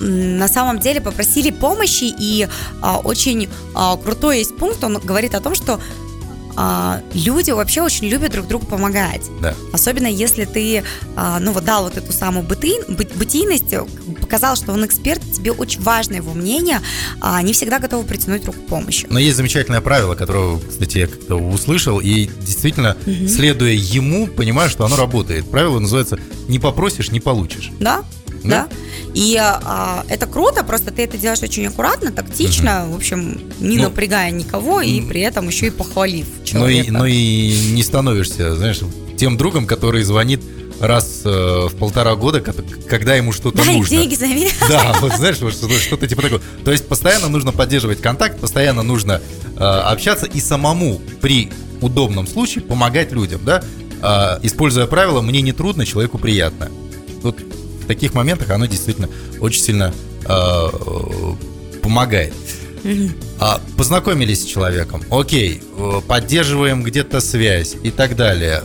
на 0.00 0.48
самом 0.48 0.78
деле 0.78 1.00
попросили 1.00 1.50
помощи, 1.50 2.04
и 2.04 2.48
а, 2.80 2.98
очень 2.98 3.48
а, 3.74 3.96
крутой 3.96 4.38
есть 4.38 4.56
пункт, 4.56 4.82
он 4.84 4.98
говорит 4.98 5.34
о 5.34 5.40
том, 5.40 5.54
что 5.54 5.80
а, 6.60 7.02
люди 7.14 7.52
вообще 7.52 7.82
очень 7.82 8.08
любят 8.08 8.32
друг 8.32 8.48
другу 8.48 8.66
помогать. 8.66 9.22
Да. 9.40 9.54
Особенно 9.72 10.08
если 10.08 10.44
ты, 10.44 10.82
а, 11.14 11.38
ну 11.38 11.52
вот 11.52 11.64
дал 11.64 11.84
вот 11.84 11.96
эту 11.96 12.12
самую 12.12 12.44
быты, 12.44 12.80
бытийность, 12.88 13.72
показал, 14.20 14.56
что 14.56 14.72
он 14.72 14.84
эксперт, 14.84 15.22
тебе 15.32 15.52
очень 15.52 15.80
важно 15.82 16.16
его 16.16 16.34
мнение, 16.34 16.80
а 17.20 17.36
они 17.36 17.52
всегда 17.52 17.78
готовы 17.78 18.02
притянуть 18.02 18.44
руку 18.44 18.58
помощи. 18.68 19.06
Но 19.08 19.20
есть 19.20 19.36
замечательное 19.36 19.80
правило, 19.80 20.16
которое, 20.16 20.58
кстати, 20.58 20.98
я 20.98 21.06
как-то 21.06 21.36
услышал, 21.36 22.00
и 22.00 22.28
действительно, 22.40 22.96
угу. 23.06 23.28
следуя 23.28 23.72
ему, 23.72 24.26
понимаю, 24.26 24.68
что 24.68 24.84
оно 24.84 24.96
работает. 24.96 25.48
Правило 25.48 25.78
называется 25.78 26.18
«не 26.48 26.58
попросишь, 26.58 27.12
не 27.12 27.20
получишь». 27.20 27.70
Да, 27.78 28.02
да. 28.44 28.68
да? 28.68 28.68
И 29.14 29.36
а, 29.36 30.04
это 30.08 30.26
круто, 30.26 30.62
просто 30.64 30.92
ты 30.92 31.02
это 31.02 31.16
делаешь 31.18 31.42
очень 31.42 31.66
аккуратно, 31.66 32.12
тактично, 32.12 32.84
угу. 32.84 32.94
в 32.94 32.96
общем, 32.96 33.40
не 33.58 33.76
ну, 33.76 33.84
напрягая 33.84 34.30
никого 34.30 34.80
и 34.80 35.00
при 35.00 35.22
этом 35.22 35.48
еще 35.48 35.68
и 35.68 35.70
похвалив 35.70 36.26
человека. 36.44 36.92
Ну 36.92 37.04
и, 37.04 37.50
ну 37.50 37.70
и 37.70 37.72
не 37.72 37.82
становишься, 37.82 38.54
знаешь, 38.56 38.80
тем 39.16 39.36
другом, 39.36 39.66
который 39.66 40.02
звонит 40.02 40.42
раз 40.80 41.22
э, 41.24 41.66
в 41.68 41.74
полтора 41.76 42.14
года, 42.14 42.40
когда 42.40 43.16
ему 43.16 43.32
что-то 43.32 43.58
Дай 43.58 43.76
нужно. 43.78 43.96
деньги 43.96 44.14
забери. 44.14 44.48
Да, 44.68 44.96
вот 45.00 45.14
знаешь, 45.14 45.36
что-то, 45.36 45.68
что-то 45.78 46.06
типа 46.06 46.22
такого. 46.22 46.40
То 46.64 46.70
есть 46.70 46.86
постоянно 46.86 47.28
нужно 47.28 47.52
поддерживать 47.52 48.00
контакт, 48.00 48.38
постоянно 48.40 48.82
нужно 48.82 49.20
э, 49.56 49.58
общаться 49.58 50.26
и 50.26 50.40
самому 50.40 51.00
при 51.20 51.50
удобном 51.80 52.26
случае 52.26 52.62
помогать 52.62 53.12
людям, 53.12 53.40
да, 53.44 53.62
э, 54.02 54.46
используя 54.46 54.86
правило 54.86 55.20
«мне 55.20 55.42
не 55.42 55.52
трудно, 55.52 55.84
человеку 55.84 56.18
приятно». 56.18 56.70
Вот 57.22 57.40
таких 57.88 58.14
моментах 58.14 58.50
оно 58.50 58.66
действительно 58.66 59.08
очень 59.40 59.62
сильно 59.62 59.92
э, 60.24 60.68
помогает. 61.82 62.32
А, 63.40 63.60
познакомились 63.76 64.42
с 64.42 64.44
человеком, 64.44 65.02
окей, 65.10 65.60
э, 65.76 66.00
поддерживаем 66.06 66.82
где-то 66.82 67.20
связь 67.20 67.76
и 67.82 67.90
так 67.90 68.16
далее. 68.16 68.62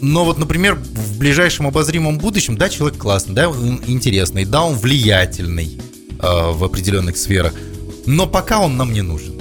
Но 0.00 0.24
вот, 0.24 0.38
например, 0.38 0.76
в 0.76 1.18
ближайшем 1.18 1.66
обозримом 1.66 2.18
будущем, 2.18 2.56
да, 2.56 2.68
человек 2.68 2.98
классный, 2.98 3.34
да, 3.34 3.48
он 3.48 3.80
интересный, 3.86 4.44
да, 4.44 4.62
он 4.62 4.76
влиятельный 4.76 5.80
э, 6.20 6.50
в 6.52 6.62
определенных 6.62 7.16
сферах, 7.16 7.52
но 8.06 8.26
пока 8.26 8.60
он 8.60 8.76
нам 8.76 8.92
не 8.92 9.02
нужен. 9.02 9.34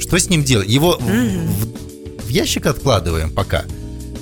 Что 0.00 0.18
с 0.18 0.28
ним 0.28 0.42
делать? 0.42 0.68
Его 0.68 0.98
в, 0.98 2.24
в 2.24 2.28
ящик 2.28 2.66
откладываем 2.66 3.30
пока? 3.30 3.64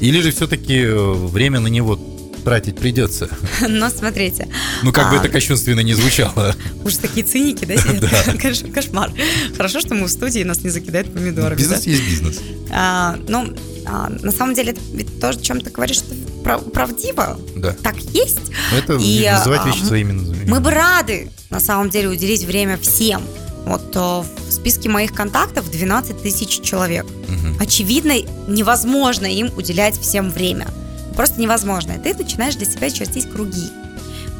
Или 0.00 0.20
же 0.20 0.30
все-таки 0.32 0.80
э, 0.80 1.12
время 1.12 1.60
на 1.60 1.68
него 1.68 1.98
тратить 2.42 2.76
придется. 2.76 3.28
Но 3.68 3.90
смотрите. 3.90 4.48
Ну, 4.82 4.92
как 4.92 5.10
бы 5.10 5.16
а, 5.16 5.20
это 5.20 5.28
кощунственно 5.28 5.80
не 5.80 5.94
звучало. 5.94 6.54
Уж 6.84 6.96
такие 6.96 7.24
циники, 7.24 7.64
да, 7.64 7.76
сидят? 7.76 8.72
Кошмар. 8.74 9.12
Хорошо, 9.56 9.80
что 9.80 9.94
мы 9.94 10.06
в 10.06 10.10
студии, 10.10 10.42
нас 10.42 10.62
не 10.62 10.70
закидают 10.70 11.12
помидорами. 11.12 11.58
Бизнес 11.58 11.86
есть 11.86 12.02
бизнес. 12.02 12.40
А, 12.70 13.16
ну, 13.28 13.54
а, 13.86 14.08
на 14.08 14.32
самом 14.32 14.54
деле, 14.54 14.76
ведь 14.92 15.20
то, 15.20 15.30
о 15.30 15.34
чем 15.34 15.60
ты 15.60 15.70
говоришь, 15.70 15.98
это 15.98 16.58
правдиво. 16.70 17.38
Да. 17.56 17.72
Так 17.82 17.96
есть. 17.96 18.40
Это 18.76 18.94
и, 18.94 19.28
называть 19.30 19.64
вещи 19.66 19.84
своими 19.84 20.12
названиями. 20.12 20.50
Мы 20.50 20.60
бы 20.60 20.70
рады, 20.70 21.30
на 21.50 21.60
самом 21.60 21.90
деле, 21.90 22.08
уделить 22.08 22.44
время 22.44 22.76
всем. 22.78 23.22
Вот 23.64 23.94
в 23.94 24.26
списке 24.50 24.88
моих 24.88 25.12
контактов 25.12 25.70
12 25.70 26.20
тысяч 26.20 26.60
человек. 26.62 27.04
Угу. 27.04 27.58
Очевидно, 27.60 28.14
невозможно 28.48 29.26
им 29.26 29.50
уделять 29.56 29.98
всем 30.00 30.30
время. 30.30 30.66
Просто 31.14 31.40
невозможно. 31.40 31.92
И 31.92 31.98
ты 31.98 32.14
начинаешь 32.14 32.56
для 32.56 32.66
себя 32.66 32.90
чертить 32.90 33.30
круги. 33.30 33.70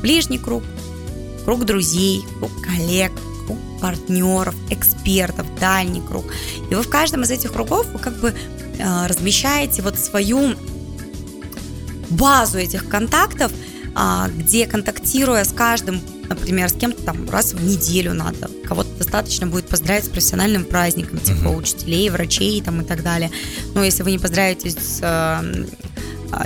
Ближний 0.01 0.39
круг, 0.39 0.63
круг 1.45 1.65
друзей, 1.65 2.23
круг 2.39 2.51
коллег, 2.63 3.13
круг 3.47 3.59
партнеров, 3.81 4.55
экспертов, 4.71 5.47
дальний 5.61 6.01
круг. 6.01 6.25
И 6.71 6.75
вы 6.75 6.83
в 6.83 6.89
каждом 6.89 7.23
из 7.23 7.31
этих 7.31 7.53
кругов 7.53 7.87
вы 7.93 7.99
как 7.99 8.19
бы 8.19 8.35
э, 8.79 9.07
размещаете 9.07 9.83
вот 9.83 9.99
свою 9.99 10.55
базу 12.11 12.59
этих 12.59 12.89
контактов, 12.89 13.53
э, 13.97 14.29
где 14.37 14.67
контактируя 14.67 15.45
с 15.45 15.53
каждым 15.53 16.01
например, 16.35 16.69
с 16.69 16.73
кем-то 16.73 17.03
там 17.03 17.29
раз 17.31 17.53
в 17.53 17.65
неделю 17.65 18.15
надо, 18.15 18.51
кого-то 18.65 18.91
достаточно 18.99 19.47
будет 19.47 19.67
поздравить 19.67 20.05
с 20.05 20.09
профессиональным 20.09 20.65
праздником, 20.65 21.19
типа 21.19 21.49
uh-huh. 21.49 21.57
учителей, 21.57 22.11
врачей 22.11 22.63
там 22.63 22.81
и 22.81 22.85
так 22.85 23.03
далее. 23.03 23.31
Но 23.75 23.85
если 23.85 24.03
вы 24.03 24.13
не 24.13 24.19
поздравите 24.19 24.71
с 24.71 25.01
э, 25.03 25.67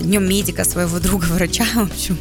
днем 0.02 0.28
медика 0.28 0.64
своего 0.64 0.98
друга 0.98 1.24
врача, 1.24 1.64
в 1.74 1.90
общем, 1.90 2.18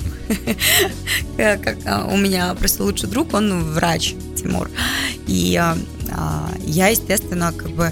как 1.38 1.78
а, 1.86 2.06
у 2.06 2.18
меня 2.18 2.54
просто 2.56 2.84
лучший 2.84 3.10
друг, 3.10 3.34
он 3.34 3.74
врач 3.74 4.16
Тимур, 4.36 4.70
и 5.28 5.56
а, 5.58 5.78
я, 6.66 6.88
естественно, 6.88 7.54
как 7.56 7.72
бы, 7.72 7.92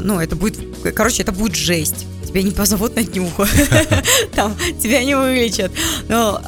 ну, 0.00 0.20
это 0.20 0.36
будет, 0.36 0.58
короче, 0.94 1.22
это 1.22 1.32
будет 1.32 1.56
жесть. 1.56 2.06
Тебя 2.26 2.42
не 2.42 2.50
позовут 2.50 2.94
на 2.94 3.02
днюху, 3.02 3.46
там, 4.34 4.54
тебя 4.82 5.02
не 5.02 5.16
вылечат. 5.16 5.72
Но 6.08 6.42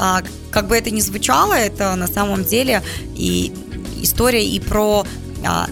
как 0.51 0.69
бы 0.69 0.77
это 0.77 0.91
ни 0.91 1.01
звучало, 1.01 1.55
это 1.55 1.97
на 1.97 2.07
самом 2.07 2.45
деле 2.45 2.83
и 3.17 3.51
история 4.03 4.47
и 4.47 4.61
про 4.61 5.07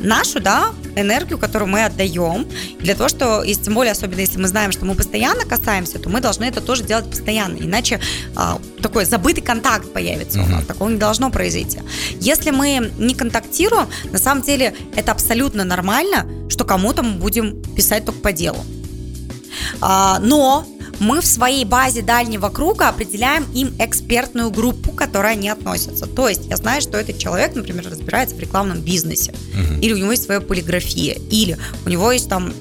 нашу, 0.00 0.40
да, 0.40 0.73
энергию, 1.00 1.38
которую 1.38 1.69
мы 1.69 1.85
отдаем, 1.85 2.47
для 2.81 2.95
того, 2.95 3.09
что, 3.09 3.43
и 3.43 3.55
тем 3.55 3.75
более, 3.75 3.93
особенно 3.93 4.21
если 4.21 4.38
мы 4.38 4.49
знаем, 4.49 4.73
что 4.73 4.85
мы 4.85 4.95
постоянно 4.95 5.45
касаемся, 5.45 5.99
то 5.99 6.09
мы 6.09 6.21
должны 6.21 6.45
это 6.45 6.61
тоже 6.61 6.85
делать 6.85 7.09
постоянно, 7.09 7.57
иначе 7.57 8.00
а, 8.37 8.59
такой 8.83 9.05
забытый 9.05 9.43
контакт 9.43 9.93
появится 9.93 10.40
у 10.40 10.47
нас, 10.47 10.64
такого 10.64 10.88
не 10.88 10.99
должно 10.99 11.31
произойти. 11.31 11.78
Если 12.21 12.50
мы 12.50 12.90
не 12.99 13.14
контактируем, 13.14 13.88
на 14.11 14.19
самом 14.19 14.43
деле 14.43 14.75
это 14.95 15.12
абсолютно 15.12 15.64
нормально, 15.64 16.26
что 16.49 16.64
кому-то 16.64 17.02
мы 17.02 17.19
будем 17.19 17.62
писать 17.75 18.05
только 18.05 18.21
по 18.21 18.33
делу. 18.33 18.64
А, 19.81 20.19
но 20.21 20.67
мы 21.00 21.21
в 21.21 21.26
своей 21.26 21.64
базе 21.64 22.02
дальнего 22.02 22.49
круга 22.49 22.88
определяем 22.88 23.45
им 23.55 23.75
экспертную 23.78 24.50
группу, 24.50 24.93
к 24.93 24.97
которой 24.97 25.33
они 25.33 25.49
относятся. 25.49 26.07
То 26.07 26.28
есть 26.28 26.47
я 26.47 26.57
знаю, 26.57 26.81
что 26.81 26.99
этот 26.99 27.19
человек, 27.19 27.55
например, 27.55 27.88
разбирается 27.88 28.37
в 28.37 28.40
рекламном 28.40 28.81
бизнесе, 28.81 29.33
угу. 29.33 29.81
или 29.81 29.93
у 29.93 29.99
него 29.99 30.11
есть 30.12 30.25
своя 30.25 30.40
полиграфия, 30.40 31.17
или 31.31 31.59
у 31.85 31.88
него 31.88 32.11
есть 32.12 32.28
там 32.28 32.52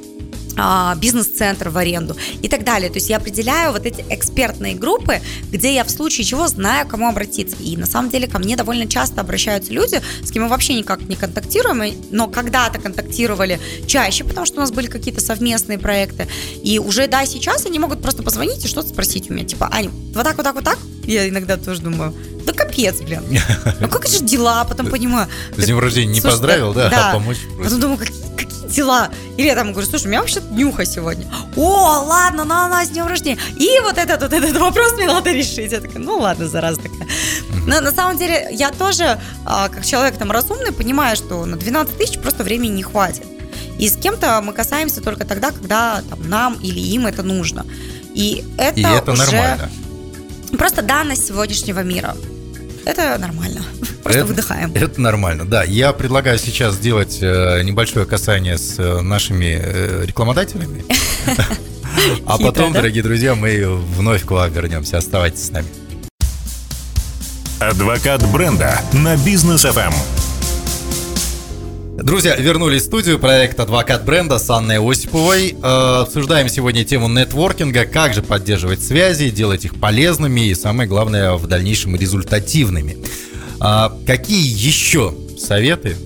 бизнес-центр 0.98 1.70
в 1.70 1.78
аренду 1.78 2.16
и 2.42 2.48
так 2.50 2.64
далее. 2.64 2.90
То 2.90 2.96
есть 2.96 3.10
я 3.10 3.18
определяю 3.18 3.72
вот 3.72 3.86
эти 3.86 4.04
экспертные 4.10 4.76
группы, 4.76 5.22
где 5.52 5.74
я 5.74 5.84
в 5.84 5.90
случае 5.90 6.26
чего 6.26 6.48
знаю, 6.48 6.88
к 6.88 6.90
кому 6.90 7.08
обратиться. 7.08 7.56
И 7.60 7.78
на 7.78 7.86
самом 7.86 8.10
деле 8.10 8.28
ко 8.28 8.40
мне 8.40 8.56
довольно 8.56 8.88
часто 8.88 9.22
обращаются 9.22 9.72
люди, 9.72 10.02
с 10.24 10.32
кем 10.32 10.44
мы 10.44 10.50
вообще 10.50 10.74
никак 10.74 11.02
не 11.02 11.16
контактируем, 11.16 11.94
но 12.12 12.28
когда-то 12.28 12.80
контактировали 12.80 13.60
чаще, 13.88 14.24
потому 14.24 14.46
что 14.46 14.58
у 14.58 14.60
нас 14.62 14.72
были 14.72 14.88
какие-то 14.88 15.22
совместные 15.22 15.78
проекты. 15.78 16.28
И 16.64 16.80
уже, 16.80 17.08
да, 17.08 17.26
сейчас 17.26 17.66
они 17.66 17.80
могут 17.80 18.02
просто 18.02 18.24
позвонить 18.24 18.64
и 18.66 18.68
что-то 18.68 18.90
спросить 18.90 19.30
у 19.30 19.34
меня. 19.34 19.46
Типа, 19.46 19.70
Ань, 19.72 19.90
вот 20.14 20.24
так, 20.24 20.38
вот 20.38 20.44
так, 20.44 20.56
вот 20.56 20.64
так? 20.64 20.78
Я 21.06 21.30
иногда 21.30 21.58
тоже 21.58 21.82
думаю, 21.82 22.14
да 22.46 22.54
капец, 22.54 23.02
блин. 23.02 23.22
Ну 23.80 23.88
как 23.90 24.08
же 24.08 24.20
дела, 24.20 24.64
потом 24.66 24.88
понимаю. 24.88 25.28
С 25.56 25.66
днем 25.66 25.80
рождения 25.80 26.14
не 26.14 26.22
поздравил, 26.22 26.74
да, 26.74 27.12
а 27.12 27.14
помочь 27.14 27.38
Потом 27.62 27.80
думаю, 27.80 28.00
дела? 28.46 29.10
Или 29.38 29.48
я 29.48 29.56
там 29.56 29.72
говорю, 29.72 29.88
слушай, 29.88 30.06
у 30.06 30.10
меня 30.10 30.20
вообще 30.20 30.42
нюха 30.52 30.86
сегодня. 30.86 31.26
О, 31.56 32.04
ладно, 32.06 32.44
на 32.44 32.68
нас 32.68 32.88
с 32.88 32.90
днем 32.92 33.08
рождения. 33.08 33.40
И 33.58 33.80
вот 33.82 33.98
этот 33.98 34.22
вот 34.22 34.34
этот 34.34 34.58
вопрос 34.58 34.94
мне 34.94 35.08
надо 35.08 35.32
решить. 35.32 35.72
Я 35.72 35.80
такая, 35.80 36.00
ну 36.00 36.18
ладно, 36.18 36.48
зараза 36.48 36.82
такая. 36.82 37.08
Но 37.66 37.82
на 37.82 37.92
самом 37.92 38.18
деле 38.18 38.48
я 38.52 38.72
тоже, 38.72 39.20
а, 39.46 39.70
как 39.70 39.86
человек 39.86 40.18
там 40.18 40.32
разумный, 40.32 40.72
понимаю, 40.72 41.16
что 41.16 41.46
на 41.46 41.58
12 41.58 41.98
тысяч 41.98 42.20
просто 42.20 42.44
времени 42.44 42.72
не 42.72 42.84
хватит. 42.84 43.26
И 43.78 43.90
с 43.90 43.96
кем-то 43.96 44.42
мы 44.42 44.54
касаемся 44.54 45.02
только 45.02 45.26
тогда, 45.26 45.52
когда 45.52 46.02
там, 46.10 46.28
нам 46.28 46.54
или 46.56 46.80
им 46.80 47.06
это 47.06 47.24
нужно. 47.24 47.66
И 48.14 48.44
это, 48.58 48.80
и 48.80 48.84
это 48.84 49.12
уже 49.12 49.32
нормально. 49.32 49.70
просто 50.58 50.82
данность 50.82 51.28
сегодняшнего 51.28 51.82
мира. 51.82 52.16
Это 52.88 53.18
нормально. 53.18 53.62
Просто 54.02 54.20
это, 54.20 54.28
выдыхаем. 54.28 54.72
Это 54.74 55.02
нормально, 55.02 55.44
да. 55.44 55.64
Я 55.64 55.92
предлагаю 55.92 56.40
сейчас 56.40 56.76
сделать 56.76 57.20
э, 57.22 57.62
небольшое 57.64 58.06
касание 58.06 58.58
с 58.58 58.80
э, 58.80 59.02
нашими 59.02 59.60
э, 59.62 60.06
рекламодателями. 60.06 60.86
А 62.28 62.38
потом, 62.38 62.74
дорогие 62.74 63.02
друзья, 63.02 63.34
мы 63.34 63.76
вновь 63.96 64.24
к 64.24 64.30
вам 64.30 64.52
вернемся. 64.52 65.00
Оставайтесь 65.00 65.48
с 65.48 65.52
нами. 65.52 65.68
Адвокат 67.60 68.24
бренда 68.32 68.80
на 68.94 69.18
бизнес 69.18 69.66
FM. 69.66 69.94
Друзья, 72.08 72.38
вернулись 72.38 72.84
в 72.84 72.86
студию. 72.86 73.20
Проект 73.20 73.60
«Адвокат 73.60 74.06
бренда» 74.06 74.40
с 74.40 74.50
Анной 74.50 74.80
Осиповой. 74.80 75.58
Э, 75.62 76.04
обсуждаем 76.04 76.48
сегодня 76.48 76.86
тему 76.86 77.10
нетворкинга, 77.10 77.84
как 77.84 78.14
же 78.14 78.22
поддерживать 78.22 78.82
связи, 78.82 79.30
делать 79.30 79.66
их 79.66 79.78
полезными 79.78 80.40
и, 80.48 80.56
самое 80.56 80.88
главное, 80.88 81.34
в 81.34 81.48
дальнейшем 81.48 81.98
результативными. 81.98 82.98
А 83.60 83.94
какие 84.08 84.42
еще 84.42 85.14
советы, 85.38 85.98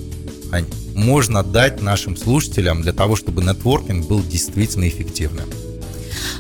Ань, 0.51 0.65
можно 0.95 1.43
дать 1.43 1.83
нашим 1.83 2.17
слушателям 2.17 2.81
для 2.81 2.93
того, 2.93 3.15
чтобы 3.15 3.43
нетворкинг 3.43 4.07
был 4.07 4.23
действительно 4.23 4.87
эффективным? 4.89 5.47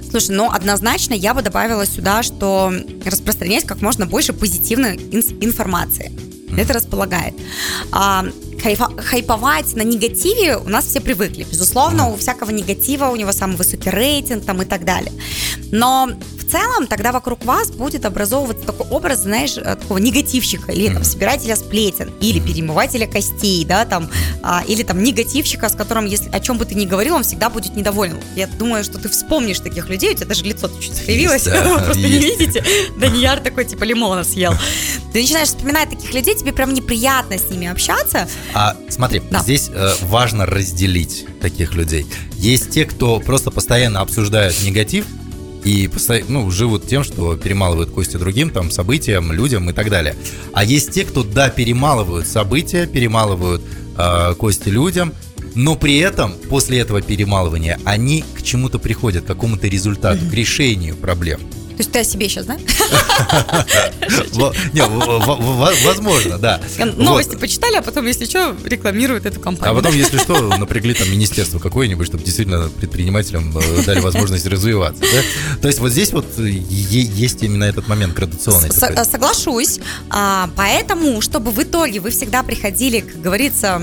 Слушай, 0.09 0.37
ну 0.37 0.49
однозначно 0.51 1.13
я 1.13 1.35
бы 1.35 1.43
добавила 1.43 1.85
сюда, 1.85 2.23
что 2.23 2.73
распространять 3.05 3.65
как 3.65 3.79
можно 3.83 4.07
больше 4.07 4.33
позитивной 4.33 4.95
информации. 4.95 6.11
Это 6.57 6.73
располагает. 6.73 7.35
А, 7.91 8.25
хайповать 8.61 9.75
на 9.75 9.81
негативе 9.81 10.57
у 10.57 10.69
нас 10.69 10.85
все 10.85 11.01
привыкли. 11.01 11.45
Безусловно, 11.49 12.09
у 12.09 12.15
всякого 12.15 12.51
негатива 12.51 13.07
у 13.07 13.15
него 13.15 13.31
самый 13.31 13.57
высокий 13.57 13.89
рейтинг 13.89 14.45
там 14.45 14.61
и 14.61 14.65
так 14.65 14.85
далее. 14.85 15.11
Но 15.71 16.09
целом 16.51 16.87
тогда 16.87 17.11
вокруг 17.11 17.45
вас 17.45 17.71
будет 17.71 18.05
образовываться 18.05 18.65
такой 18.65 18.87
образ, 18.87 19.21
знаешь, 19.21 19.57
э, 19.57 19.75
такого 19.75 19.97
негативщика 19.97 20.71
или 20.71 20.93
там 20.93 21.03
собирателя 21.03 21.55
сплетен, 21.55 22.11
или 22.19 22.39
перемывателя 22.39 23.07
костей, 23.07 23.63
да, 23.65 23.85
там, 23.85 24.09
а, 24.43 24.63
или 24.67 24.83
там 24.83 25.01
негативщика, 25.01 25.69
с 25.69 25.75
которым, 25.75 26.05
если 26.05 26.29
о 26.29 26.39
чем 26.39 26.57
бы 26.57 26.65
ты 26.65 26.75
ни 26.75 26.85
говорил, 26.85 27.15
он 27.15 27.23
всегда 27.23 27.49
будет 27.49 27.75
недоволен. 27.75 28.19
Я 28.35 28.47
думаю, 28.47 28.83
что 28.83 28.97
ты 28.97 29.09
вспомнишь 29.09 29.59
таких 29.59 29.89
людей, 29.89 30.11
у 30.11 30.15
тебя 30.15 30.27
даже 30.27 30.43
лицо 30.43 30.69
чуть 30.79 30.95
скривилось, 30.95 31.45
вы 31.45 31.79
просто 31.79 32.01
не 32.01 32.19
видите. 32.19 32.63
Данияр 32.97 33.39
такой, 33.39 33.65
типа, 33.65 33.83
лимона 33.83 34.23
съел. 34.23 34.53
Ты 35.13 35.21
начинаешь 35.21 35.49
вспоминать 35.49 35.89
таких 35.89 36.13
людей, 36.13 36.35
тебе 36.35 36.51
прям 36.51 36.73
неприятно 36.73 37.37
с 37.37 37.49
ними 37.49 37.67
общаться. 37.67 38.27
А 38.53 38.75
смотри, 38.89 39.21
здесь 39.41 39.69
э, 39.73 39.93
важно 40.01 40.45
разделить 40.45 41.25
таких 41.41 41.73
людей. 41.75 42.05
Есть 42.33 42.71
те, 42.71 42.85
кто 42.85 43.19
просто 43.19 43.51
постоянно 43.51 44.01
обсуждают 44.01 44.61
негатив, 44.63 45.05
и 45.63 45.89
ну, 46.27 46.49
живут 46.51 46.87
тем, 46.87 47.03
что 47.03 47.35
перемалывают 47.35 47.91
кости 47.91 48.17
другим, 48.17 48.49
там, 48.49 48.71
событиям, 48.71 49.31
людям 49.31 49.69
и 49.69 49.73
так 49.73 49.89
далее. 49.89 50.15
А 50.53 50.63
есть 50.63 50.91
те, 50.91 51.05
кто, 51.05 51.23
да, 51.23 51.49
перемалывают 51.49 52.27
события, 52.27 52.87
перемалывают 52.87 53.61
э, 53.97 54.33
кости 54.35 54.69
людям, 54.69 55.13
но 55.55 55.75
при 55.75 55.97
этом 55.97 56.33
после 56.49 56.79
этого 56.79 57.01
перемалывания 57.01 57.79
они 57.85 58.23
к 58.35 58.41
чему-то 58.41 58.79
приходят, 58.79 59.23
к 59.25 59.27
какому-то 59.27 59.67
результату, 59.67 60.25
к 60.29 60.33
решению 60.33 60.95
проблем. 60.95 61.41
То 61.81 61.83
есть 61.83 61.91
ты 61.93 61.99
о 61.99 62.03
себе 62.03 62.29
сейчас, 62.29 62.45
да? 62.45 62.59
Возможно, 65.83 66.37
да. 66.37 66.61
Новости 66.95 67.35
почитали, 67.35 67.77
а 67.77 67.81
потом, 67.81 68.05
если 68.05 68.25
что, 68.25 68.55
рекламируют 68.63 69.25
эту 69.25 69.39
компанию. 69.39 69.73
А 69.73 69.75
потом, 69.75 69.95
если 69.95 70.19
что, 70.19 70.39
напрягли 70.57 70.93
там 70.93 71.09
министерство 71.09 71.57
какое-нибудь, 71.57 72.05
чтобы 72.05 72.23
действительно 72.23 72.69
предпринимателям 72.69 73.57
э, 73.57 73.83
дали 73.83 73.99
возможность 73.99 74.45
развиваться. 74.45 75.03
То 75.59 75.67
есть 75.67 75.79
вот 75.79 75.91
здесь 75.91 76.13
вот 76.13 76.27
есть 76.37 77.41
именно 77.41 77.63
этот 77.63 77.87
момент 77.87 78.13
градационный. 78.13 78.69
Соглашусь. 78.71 79.79
А, 80.11 80.51
поэтому, 80.55 81.19
чтобы 81.21 81.49
в 81.49 81.63
итоге 81.63 81.99
вы 81.99 82.11
всегда 82.11 82.43
приходили, 82.43 82.99
как 82.99 83.19
говорится, 83.19 83.81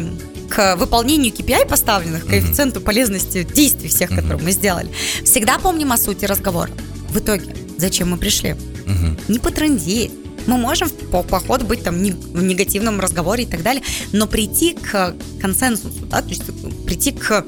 к 0.48 0.76
выполнению 0.76 1.32
KPI 1.32 1.66
поставленных, 1.66 2.26
к 2.26 2.28
коэффициенту 2.28 2.80
полезности 2.80 3.42
действий 3.42 3.88
всех, 3.88 4.10
которые 4.10 4.40
мы 4.40 4.52
сделали, 4.52 4.88
всегда 5.24 5.58
помним 5.58 5.90
о 5.90 5.96
сути 5.98 6.26
разговора. 6.26 6.70
В 7.10 7.18
итоге 7.18 7.67
зачем 7.78 8.10
мы 8.10 8.18
пришли. 8.18 8.52
Угу. 8.52 9.32
Не 9.32 9.38
потрындеть. 9.38 10.12
Мы 10.46 10.56
можем 10.56 10.88
по 11.10 11.22
поход 11.22 11.62
быть 11.62 11.82
там 11.82 11.96
в 11.96 12.42
негативном 12.42 13.00
разговоре 13.00 13.44
и 13.44 13.46
так 13.46 13.62
далее, 13.62 13.82
но 14.12 14.26
прийти 14.26 14.74
к 14.74 15.14
консенсусу, 15.40 16.06
да, 16.06 16.22
то 16.22 16.28
есть 16.28 16.42
прийти 16.86 17.12
к 17.12 17.44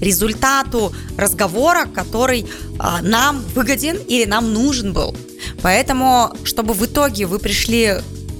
результату 0.00 0.92
разговора, 1.16 1.86
который 1.86 2.46
а, 2.78 3.02
нам 3.02 3.42
выгоден 3.54 3.96
или 3.96 4.26
нам 4.26 4.52
нужен 4.52 4.92
был. 4.92 5.16
Поэтому, 5.62 6.32
чтобы 6.44 6.74
в 6.74 6.84
итоге 6.84 7.26
вы 7.26 7.38
пришли 7.38 7.94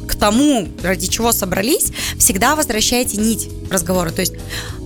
к 0.06 0.14
тому, 0.14 0.68
ради 0.82 1.08
чего 1.08 1.32
собрались, 1.32 1.92
всегда 2.18 2.54
возвращайте 2.54 3.16
нить 3.16 3.48
разговора. 3.70 4.10
То 4.10 4.20
есть 4.20 4.34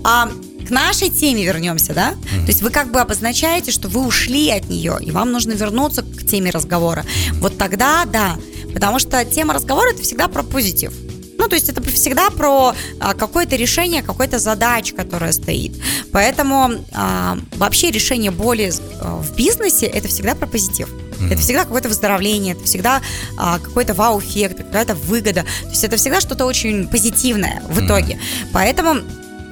а, 0.05 0.31
к 0.71 0.73
нашей 0.73 1.11
теме 1.11 1.45
вернемся, 1.45 1.93
да? 1.95 2.13
Mm-hmm. 2.13 2.41
То 2.43 2.47
есть 2.47 2.63
вы 2.63 2.71
как 2.71 2.93
бы 2.93 3.01
обозначаете, 3.01 3.73
что 3.73 3.89
вы 3.89 4.07
ушли 4.07 4.51
от 4.51 4.69
нее, 4.69 4.99
и 5.01 5.11
вам 5.11 5.33
нужно 5.33 5.51
вернуться 5.51 6.03
к 6.03 6.25
теме 6.25 6.53
разговора. 6.53 7.05
Вот 7.41 7.59
тогда 7.59 8.05
да, 8.05 8.37
потому 8.73 9.01
что 9.01 9.25
тема 9.25 9.53
разговора 9.53 9.91
это 9.91 10.03
всегда 10.03 10.29
про 10.29 10.45
позитив. 10.45 10.93
Ну, 11.39 11.49
то 11.49 11.57
есть 11.57 11.69
это 11.69 11.83
всегда 11.83 12.31
про 12.31 12.75
а, 13.01 13.15
какое-то 13.15 13.57
решение, 13.57 14.03
какой-то 14.03 14.39
задач, 14.39 14.93
которая 14.93 15.33
стоит. 15.33 15.73
Поэтому 16.13 16.85
а, 16.93 17.37
вообще 17.57 17.91
решение 17.91 18.31
боли 18.31 18.73
а, 19.01 19.17
в 19.17 19.35
бизнесе 19.35 19.87
это 19.87 20.07
всегда 20.07 20.37
про 20.37 20.47
позитив. 20.47 20.89
Mm-hmm. 20.89 21.33
Это 21.33 21.43
всегда 21.43 21.65
какое-то 21.65 21.89
выздоровление, 21.89 22.55
это 22.55 22.63
всегда 22.65 23.03
а, 23.37 23.59
какой-то 23.59 23.95
вау-эффект, 23.95 24.59
какая-то 24.59 24.95
выгода. 24.95 25.43
То 25.63 25.71
есть 25.71 25.83
это 25.83 25.97
всегда 25.97 26.21
что-то 26.21 26.45
очень 26.47 26.87
позитивное 26.87 27.61
в 27.69 27.85
итоге. 27.85 28.15
Mm-hmm. 28.15 28.49
Поэтому 28.53 29.01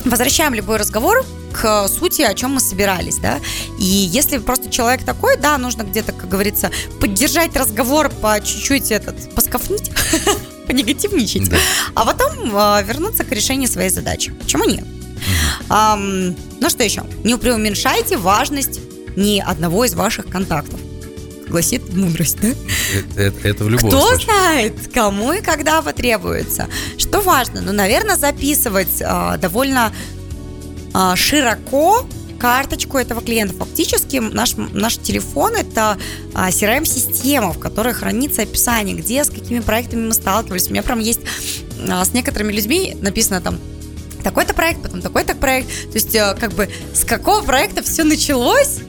возвращаем 0.04 0.54
любой 0.54 0.76
разговор 0.76 1.24
к 1.52 1.88
сути, 1.88 2.22
о 2.22 2.34
чем 2.34 2.52
мы 2.52 2.60
собирались, 2.60 3.16
да. 3.18 3.40
И 3.78 3.84
если 3.84 4.38
просто 4.38 4.70
человек 4.70 5.04
такой, 5.04 5.36
да, 5.36 5.58
нужно 5.58 5.82
где-то, 5.82 6.12
как 6.12 6.28
говорится, 6.28 6.70
поддержать 7.00 7.56
разговор 7.56 8.10
по 8.10 8.40
чуть-чуть 8.40 8.90
этот, 8.90 9.34
поскафнить, 9.34 9.90
понегативничать, 10.66 11.48
да. 11.48 11.56
а 11.94 12.04
потом 12.04 12.54
э, 12.54 12.82
вернуться 12.84 13.24
к 13.24 13.32
решению 13.32 13.68
своей 13.68 13.90
задачи. 13.90 14.32
Почему 14.32 14.64
нет? 14.64 14.84
Ну 15.68 16.70
что 16.70 16.84
еще? 16.84 17.02
Не 17.24 17.36
преуменьшайте 17.36 18.16
важность 18.16 18.80
ни 19.16 19.40
одного 19.40 19.84
из 19.84 19.94
ваших 19.94 20.26
контактов 20.28 20.78
гласит 21.48 21.92
мудрость, 21.94 22.38
да? 22.40 22.48
Это, 22.48 23.22
это, 23.22 23.48
это 23.48 23.64
в 23.64 23.68
любом 23.68 23.90
Кто 23.90 24.06
случае. 24.08 24.24
знает, 24.24 24.74
кому 24.92 25.32
и 25.32 25.40
когда 25.40 25.82
потребуется. 25.82 26.68
Что 27.08 27.22
важно? 27.22 27.62
Ну, 27.62 27.72
наверное, 27.72 28.16
записывать 28.16 29.02
а, 29.02 29.38
довольно 29.38 29.92
а, 30.92 31.16
широко 31.16 32.06
карточку 32.38 32.98
этого 32.98 33.20
клиента. 33.20 33.54
Фактически 33.54 34.18
наш, 34.18 34.54
наш 34.56 34.98
телефон 34.98 35.54
это 35.54 35.98
а, 36.34 36.50
CRM-система, 36.50 37.52
в 37.52 37.58
которой 37.58 37.94
хранится 37.94 38.42
описание, 38.42 38.94
где, 38.94 39.24
с 39.24 39.30
какими 39.30 39.60
проектами 39.60 40.06
мы 40.06 40.14
сталкивались. 40.14 40.68
У 40.68 40.70
меня 40.70 40.82
прям 40.82 40.98
есть 41.00 41.20
а, 41.88 42.04
с 42.04 42.12
некоторыми 42.12 42.52
людьми 42.52 42.96
написано 43.00 43.40
там 43.40 43.58
такой-то 44.22 44.52
проект, 44.52 44.82
потом 44.82 45.00
такой-то 45.00 45.34
проект. 45.34 45.68
То 45.68 45.94
есть, 45.94 46.14
а, 46.14 46.34
как 46.34 46.52
бы, 46.52 46.68
с 46.94 47.04
какого 47.04 47.42
проекта 47.42 47.82
все 47.82 48.04
началось, 48.04 48.80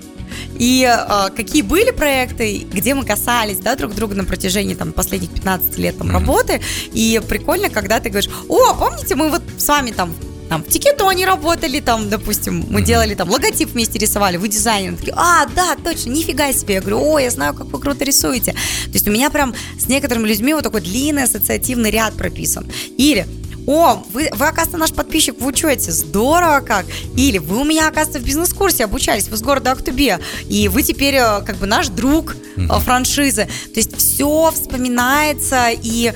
и 0.60 0.86
э, 0.86 1.30
какие 1.36 1.62
были 1.62 1.92
проекты, 1.92 2.68
где 2.72 2.94
мы 2.94 3.06
касались 3.06 3.58
да, 3.58 3.76
друг 3.76 3.96
друга 3.96 4.14
на 4.16 4.26
протяжении 4.26 4.76
там, 4.76 4.92
последних 4.92 5.32
15 5.32 5.78
лет 5.78 5.98
там, 5.98 6.10
mm-hmm. 6.10 6.14
работы. 6.14 6.62
И 6.94 7.22
прикольно, 7.28 7.70
когда 7.70 8.00
ты 8.00 8.10
говоришь, 8.10 8.30
о, 8.50 8.74
помните, 8.74 9.16
мы 9.16 9.30
вот 9.30 9.42
с 9.58 9.68
вами 9.68 9.92
там 9.92 10.14
там, 10.50 10.64
в 10.64 10.68
Тикетоне 10.68 11.28
работали, 11.28 11.80
там, 11.80 12.10
допустим, 12.10 12.66
мы 12.72 12.82
делали 12.82 13.14
там 13.14 13.30
логотип 13.30 13.70
вместе 13.70 14.00
рисовали, 14.00 14.38
вы 14.38 14.48
дизайнер. 14.48 14.96
Такие, 14.96 15.14
а, 15.16 15.46
да, 15.56 15.76
точно, 15.76 16.10
нифига 16.10 16.52
себе. 16.52 16.76
Я 16.76 16.82
говорю, 16.82 17.08
о, 17.08 17.20
я 17.20 17.30
знаю, 17.30 17.54
как 17.54 17.68
вы 17.68 17.80
круто 17.80 18.04
рисуете. 18.04 18.54
То 18.54 18.94
есть 18.94 19.08
у 19.08 19.12
меня 19.12 19.30
прям 19.30 19.54
с 19.80 19.88
некоторыми 19.88 20.28
людьми 20.28 20.56
вот 20.56 20.64
такой 20.64 20.82
длинный 20.82 21.24
ассоциативный 21.24 21.92
ряд 21.92 22.16
прописан. 22.16 22.66
Или 22.98 23.28
о, 23.70 24.04
вы, 24.14 24.30
вы, 24.34 24.46
оказывается, 24.48 24.78
наш 24.78 24.92
подписчик 24.92 25.40
в 25.40 25.46
учете, 25.46 25.92
здорово 25.92 26.62
как. 26.62 26.88
Или 27.16 27.38
вы 27.38 27.58
у 27.58 27.64
меня, 27.64 27.88
оказывается, 27.88 28.20
в 28.20 28.26
бизнес-курсе 28.26 28.86
обучались, 28.86 29.28
вы 29.28 29.38
с 29.38 29.44
города 29.44 29.72
Актубе, 29.72 30.20
и 30.50 30.68
вы 30.68 30.82
теперь 30.82 31.14
э, 31.14 31.42
как 31.46 31.58
бы 31.58 31.68
наш 31.68 31.90
друг 31.90 32.36
mm-hmm. 32.56 32.80
франшизы. 32.80 33.46
То 33.46 33.76
есть 33.76 33.96
все 33.96 34.52
вспоминается, 34.52 35.68
и 35.70 36.12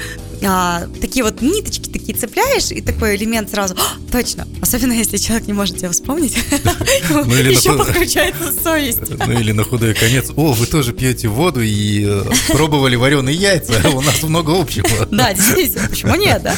а, 0.45 0.87
такие 0.99 1.23
вот 1.23 1.32
ниточки 1.43 1.89
такие 1.89 2.17
цепляешь, 2.17 2.71
и 2.71 2.81
такой 2.81 3.15
элемент 3.15 3.49
сразу, 3.49 3.75
точно, 4.11 4.47
особенно 4.61 4.93
если 4.93 5.17
человек 5.17 5.47
не 5.47 5.53
может 5.53 5.77
тебя 5.77 5.91
вспомнить, 5.91 6.37
ну, 7.09 7.33
еще 7.33 7.77
подключается 7.77 8.51
совесть. 8.51 8.99
Ну 9.25 9.39
или 9.39 9.51
на 9.51 9.63
худой 9.63 9.93
конец, 9.93 10.31
о, 10.35 10.53
вы 10.53 10.65
тоже 10.65 10.91
пьете 10.93 11.27
воду 11.27 11.61
и 11.61 12.05
э, 12.05 12.23
пробовали 12.49 12.95
вареные 12.95 13.35
яйца, 13.35 13.73
у 13.89 14.01
нас 14.01 14.21
много 14.23 14.59
общего. 14.59 14.87
Да, 15.11 15.33
действительно, 15.33 15.87
почему 15.87 16.15
нет, 16.15 16.41
да? 16.43 16.55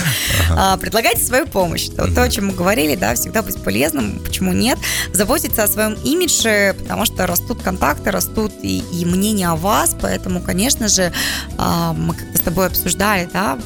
А, 0.49 0.77
предлагайте 0.77 1.23
свою 1.23 1.45
помощь, 1.47 1.87
то, 1.87 2.03
о 2.23 2.29
чем 2.29 2.47
мы 2.47 2.53
говорили, 2.53 2.95
да, 2.95 3.15
всегда 3.15 3.41
быть 3.41 3.57
полезным, 3.57 4.19
почему 4.19 4.53
нет? 4.53 4.79
Заботиться 5.13 5.63
о 5.63 5.67
своем 5.67 5.93
имидже, 6.03 6.75
потому 6.79 7.05
что 7.05 7.27
растут 7.27 7.61
контакты, 7.61 8.11
растут 8.11 8.53
и, 8.63 8.83
мнения 9.05 9.49
о 9.49 9.55
вас, 9.55 9.95
поэтому, 9.99 10.41
конечно 10.41 10.87
же, 10.87 11.11
а, 11.57 11.93
мы 11.93 12.13
как-то 12.13 12.37
с 12.37 12.41
тобой 12.41 12.67
обсуждали, 12.67 13.29
да, 13.31 13.59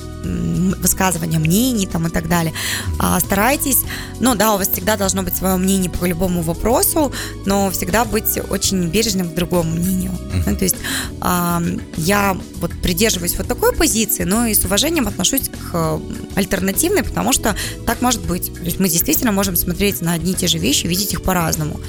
высказывания 0.82 1.40
мнений 1.40 1.88
там 1.88 2.08
и 2.08 2.10
так 2.10 2.28
далее. 2.28 2.54
А, 3.00 3.20
старайтесь, 3.20 3.80
ну 4.20 4.36
да, 4.36 4.54
у 4.54 4.58
вас 4.58 4.70
всегда 4.70 4.98
должно 4.98 5.24
быть 5.24 5.36
свое 5.36 5.56
мнение 5.56 5.90
по 5.90 6.06
любому 6.06 6.42
вопросу, 6.42 7.12
но 7.46 7.70
всегда 7.72 8.06
быть 8.06 8.40
очень 8.50 8.88
бережным 8.88 9.30
к 9.30 9.34
другому 9.36 9.72
мнению. 9.72 10.12
Mm-hmm. 10.12 10.44
Ну, 10.46 10.56
то 10.56 10.64
есть 10.64 10.76
а, 11.22 11.62
я 11.98 12.38
вот 12.60 12.72
придерживаюсь 12.82 13.38
вот 13.38 13.48
такой 13.48 13.74
позиции, 13.74 14.24
но 14.24 14.46
и 14.46 14.54
с 14.54 14.64
уважением 14.66 15.08
отношусь 15.08 15.50
к 15.50 16.00
альтернативной, 16.36 17.04
потому 17.04 17.34
что 17.34 17.56
так 17.86 18.02
может 18.02 18.22
быть. 18.26 18.54
То 18.54 18.64
есть 18.64 18.80
мы 18.80 18.90
действительно 18.90 19.32
можем 19.32 19.56
смотреть 19.56 20.02
на 20.02 20.14
одни 20.14 20.32
и 20.32 20.36
те 20.36 20.48
же 20.48 20.58
вещи, 20.58 20.88
видеть 20.88 21.14
их 21.14 21.22
по-разному. 21.22 21.80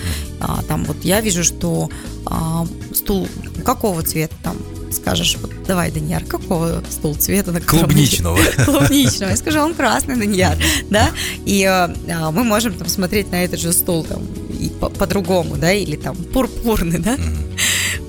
А, 0.41 0.63
там 0.69 0.85
вот 0.85 1.05
я 1.05 1.21
вижу, 1.21 1.45
что 1.45 1.91
а, 2.27 2.67
стул 2.95 3.29
какого 3.65 4.03
цвета 4.03 4.35
там 4.43 4.57
скажешь, 4.93 5.37
вот 5.41 5.51
давай, 5.67 5.91
Даньяр, 5.91 6.25
какого 6.25 6.83
стул 6.91 7.15
цвета? 7.15 7.53
На 7.53 7.61
Клубничного. 7.61 8.39
Клубничного. 8.65 9.31
Я 9.31 9.37
скажу, 9.37 9.61
он 9.61 9.75
красный, 9.75 10.17
Даньяр, 10.17 10.57
да? 10.91 11.11
И 11.47 11.65
а, 11.65 11.93
мы 12.31 12.45
можем 12.45 12.75
там 12.75 12.89
смотреть 12.89 13.31
на 13.31 13.45
этот 13.45 13.61
же 13.61 13.73
стул 13.73 14.05
там 14.05 14.23
и 14.61 14.69
по-другому, 14.69 15.57
да, 15.57 15.73
или 15.73 15.97
там 15.97 16.17
пурпурный, 16.17 16.99
да? 16.99 17.17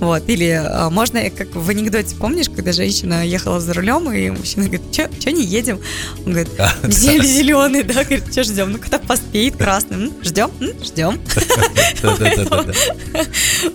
Вот, 0.01 0.27
или 0.27 0.49
а, 0.49 0.89
можно, 0.89 1.29
как 1.29 1.55
в 1.55 1.69
анекдоте, 1.69 2.15
помнишь, 2.15 2.49
когда 2.49 2.71
женщина 2.71 3.23
ехала 3.23 3.59
за 3.59 3.71
рулем, 3.73 4.11
и 4.11 4.31
мужчина 4.31 4.65
говорит, 4.65 4.81
что 4.91 5.31
не 5.31 5.45
едем? 5.45 5.79
Он 6.25 6.33
говорит, 6.33 6.49
а, 6.57 6.73
зеленый, 6.89 7.83
да, 7.83 8.03
говорит, 8.03 8.31
что 8.31 8.43
ждем? 8.43 8.71
Ну, 8.71 8.79
когда 8.79 8.97
поспеет 8.97 9.57
красным, 9.57 10.11
ждем, 10.23 10.49
ждем. 10.83 11.21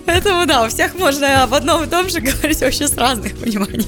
Поэтому, 0.05 0.45
да, 0.45 0.65
у 0.65 0.67
всех 0.67 0.95
можно 0.95 1.43
об 1.43 1.53
одном 1.53 1.85
и 1.85 1.87
том 1.87 2.09
же 2.09 2.19
говорить 2.19 2.59
вообще 2.59 2.89
с 2.89 2.97
разных 2.97 3.37
пониманий. 3.37 3.87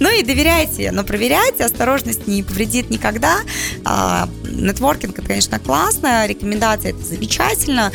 Ну 0.00 0.10
и 0.10 0.22
доверяйте, 0.22 0.92
но 0.92 1.02
проверяйте, 1.02 1.64
осторожность 1.64 2.26
не 2.26 2.42
повредит 2.42 2.90
никогда. 2.90 3.38
А, 3.86 4.28
нетворкинг, 4.44 5.18
это, 5.18 5.26
конечно, 5.26 5.58
классно, 5.58 6.26
рекомендации 6.26 6.90
это 6.90 7.02
замечательно, 7.02 7.90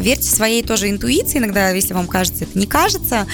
верьте 0.00 0.28
своей 0.28 0.62
тоже 0.62 0.90
интуиции, 0.90 1.38
иногда, 1.38 1.70
если 1.70 1.94
вам 1.94 2.06
кажется, 2.06 2.44
это 2.44 2.58
не 2.58 2.66
кажется. 2.66 3.26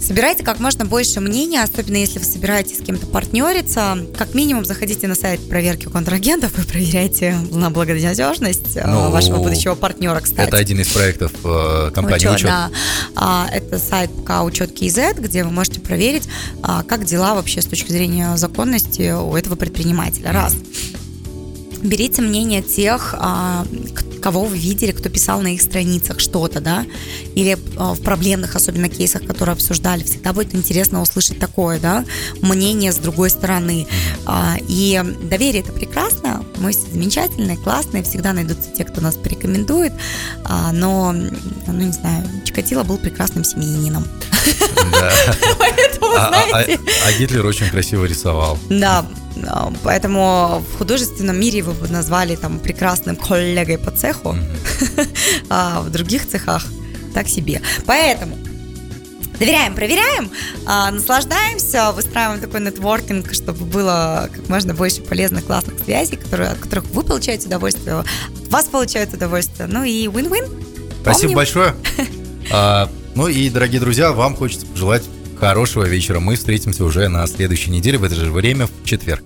Собирайте 0.00 0.42
как 0.42 0.58
можно 0.60 0.84
больше 0.84 1.20
мнений, 1.20 1.58
особенно 1.58 1.96
если 1.96 2.18
вы 2.18 2.24
собираетесь 2.24 2.78
с 2.78 2.82
кем-то 2.82 3.06
партнериться. 3.06 3.98
Как 4.16 4.34
минимум, 4.34 4.64
заходите 4.64 5.06
на 5.06 5.14
сайт 5.14 5.46
проверки 5.48 5.86
контрагентов 5.86 6.58
и 6.58 6.66
проверяйте 6.66 7.36
на 7.50 7.70
благонадежность 7.70 8.76
э, 8.76 8.86
ну, 8.86 9.10
вашего 9.10 9.38
будущего 9.38 9.74
партнера, 9.74 10.20
кстати. 10.20 10.48
Это 10.48 10.56
один 10.56 10.80
из 10.80 10.88
проектов 10.88 11.32
э, 11.44 11.90
компании 11.94 12.26
Учет. 12.26 12.34
Учет. 12.34 12.46
Да. 12.46 12.70
А, 13.14 13.48
это 13.52 13.78
сайт 13.78 14.10
ПК 14.10 14.42
Учет 14.44 14.72
КИЗ, 14.72 15.14
где 15.18 15.44
вы 15.44 15.50
можете 15.50 15.80
проверить, 15.80 16.28
а, 16.62 16.82
как 16.82 17.04
дела 17.04 17.34
вообще 17.34 17.62
с 17.62 17.66
точки 17.66 17.90
зрения 17.92 18.36
законности 18.36 19.12
у 19.12 19.36
этого 19.36 19.56
предпринимателя. 19.56 20.32
Раз. 20.32 20.54
Берите 21.82 22.22
мнение 22.22 22.62
тех, 22.62 23.14
а, 23.18 23.64
кого 24.18 24.44
вы 24.44 24.56
видели, 24.56 24.92
кто 24.92 25.08
писал 25.08 25.40
на 25.40 25.54
их 25.54 25.62
страницах 25.62 26.20
что-то, 26.20 26.60
да, 26.60 26.84
или 27.34 27.58
а, 27.76 27.94
в 27.94 28.00
проблемных, 28.00 28.56
особенно 28.56 28.88
кейсах, 28.88 29.24
которые 29.24 29.54
обсуждали, 29.54 30.02
всегда 30.02 30.32
будет 30.32 30.54
интересно 30.54 31.02
услышать 31.02 31.38
такое, 31.38 31.78
да, 31.78 32.04
мнение 32.42 32.92
с 32.92 32.96
другой 32.96 33.30
стороны. 33.30 33.86
А, 34.26 34.56
и 34.68 35.00
доверие 35.22 35.62
это 35.62 35.72
прекрасно, 35.72 36.44
мы 36.56 36.72
все 36.72 36.86
замечательные, 36.92 37.56
классные, 37.56 38.02
всегда 38.02 38.32
найдутся 38.32 38.70
те, 38.70 38.84
кто 38.84 39.00
нас 39.00 39.16
порекомендует, 39.16 39.92
но, 40.72 41.12
ну 41.12 41.72
не 41.72 41.92
знаю, 41.92 42.24
Чикатило 42.44 42.82
был 42.82 42.98
прекрасным 42.98 43.44
семьянином. 43.44 44.06
Поэтому, 45.58 46.14
знаете... 46.14 46.80
А 47.06 47.12
Гитлер 47.18 47.44
очень 47.46 47.68
красиво 47.68 48.04
рисовал. 48.04 48.58
Да, 48.68 49.06
поэтому 49.82 50.64
в 50.72 50.78
художественном 50.78 51.38
мире 51.38 51.62
вы 51.62 51.72
бы 51.72 51.88
назвали 51.88 52.36
там 52.36 52.58
прекрасным 52.58 53.16
коллегой 53.16 53.78
по 53.78 53.90
цеху, 53.90 54.36
а 55.48 55.80
в 55.82 55.90
других 55.90 56.28
цехах 56.28 56.66
так 57.14 57.28
себе. 57.28 57.62
Поэтому 57.86 58.36
доверяем, 59.38 59.74
проверяем, 59.74 60.30
а, 60.66 60.90
наслаждаемся, 60.90 61.92
выстраиваем 61.92 62.40
такой 62.40 62.60
нетворкинг, 62.60 63.32
чтобы 63.32 63.64
было 63.64 64.28
как 64.34 64.48
можно 64.48 64.74
больше 64.74 65.00
полезных, 65.02 65.46
классных 65.46 65.78
связей, 65.78 66.16
которые, 66.16 66.50
от 66.50 66.58
которых 66.58 66.86
вы 66.86 67.02
получаете 67.02 67.46
удовольствие, 67.46 68.00
от 68.00 68.06
вас 68.50 68.66
получают 68.66 69.14
удовольствие. 69.14 69.68
Ну 69.70 69.84
и 69.84 70.06
win-win. 70.06 71.00
Спасибо 71.02 71.20
Помним. 71.20 71.36
большое. 71.36 71.74
а, 72.52 72.90
ну 73.14 73.28
и, 73.28 73.48
дорогие 73.48 73.80
друзья, 73.80 74.12
вам 74.12 74.34
хочется 74.36 74.66
пожелать 74.66 75.04
Хорошего 75.38 75.84
вечера. 75.84 76.18
Мы 76.18 76.34
встретимся 76.34 76.84
уже 76.84 77.06
на 77.08 77.24
следующей 77.28 77.70
неделе 77.70 77.96
в 77.98 78.04
это 78.04 78.16
же 78.16 78.30
время 78.32 78.66
в 78.66 78.84
четверг. 78.84 79.22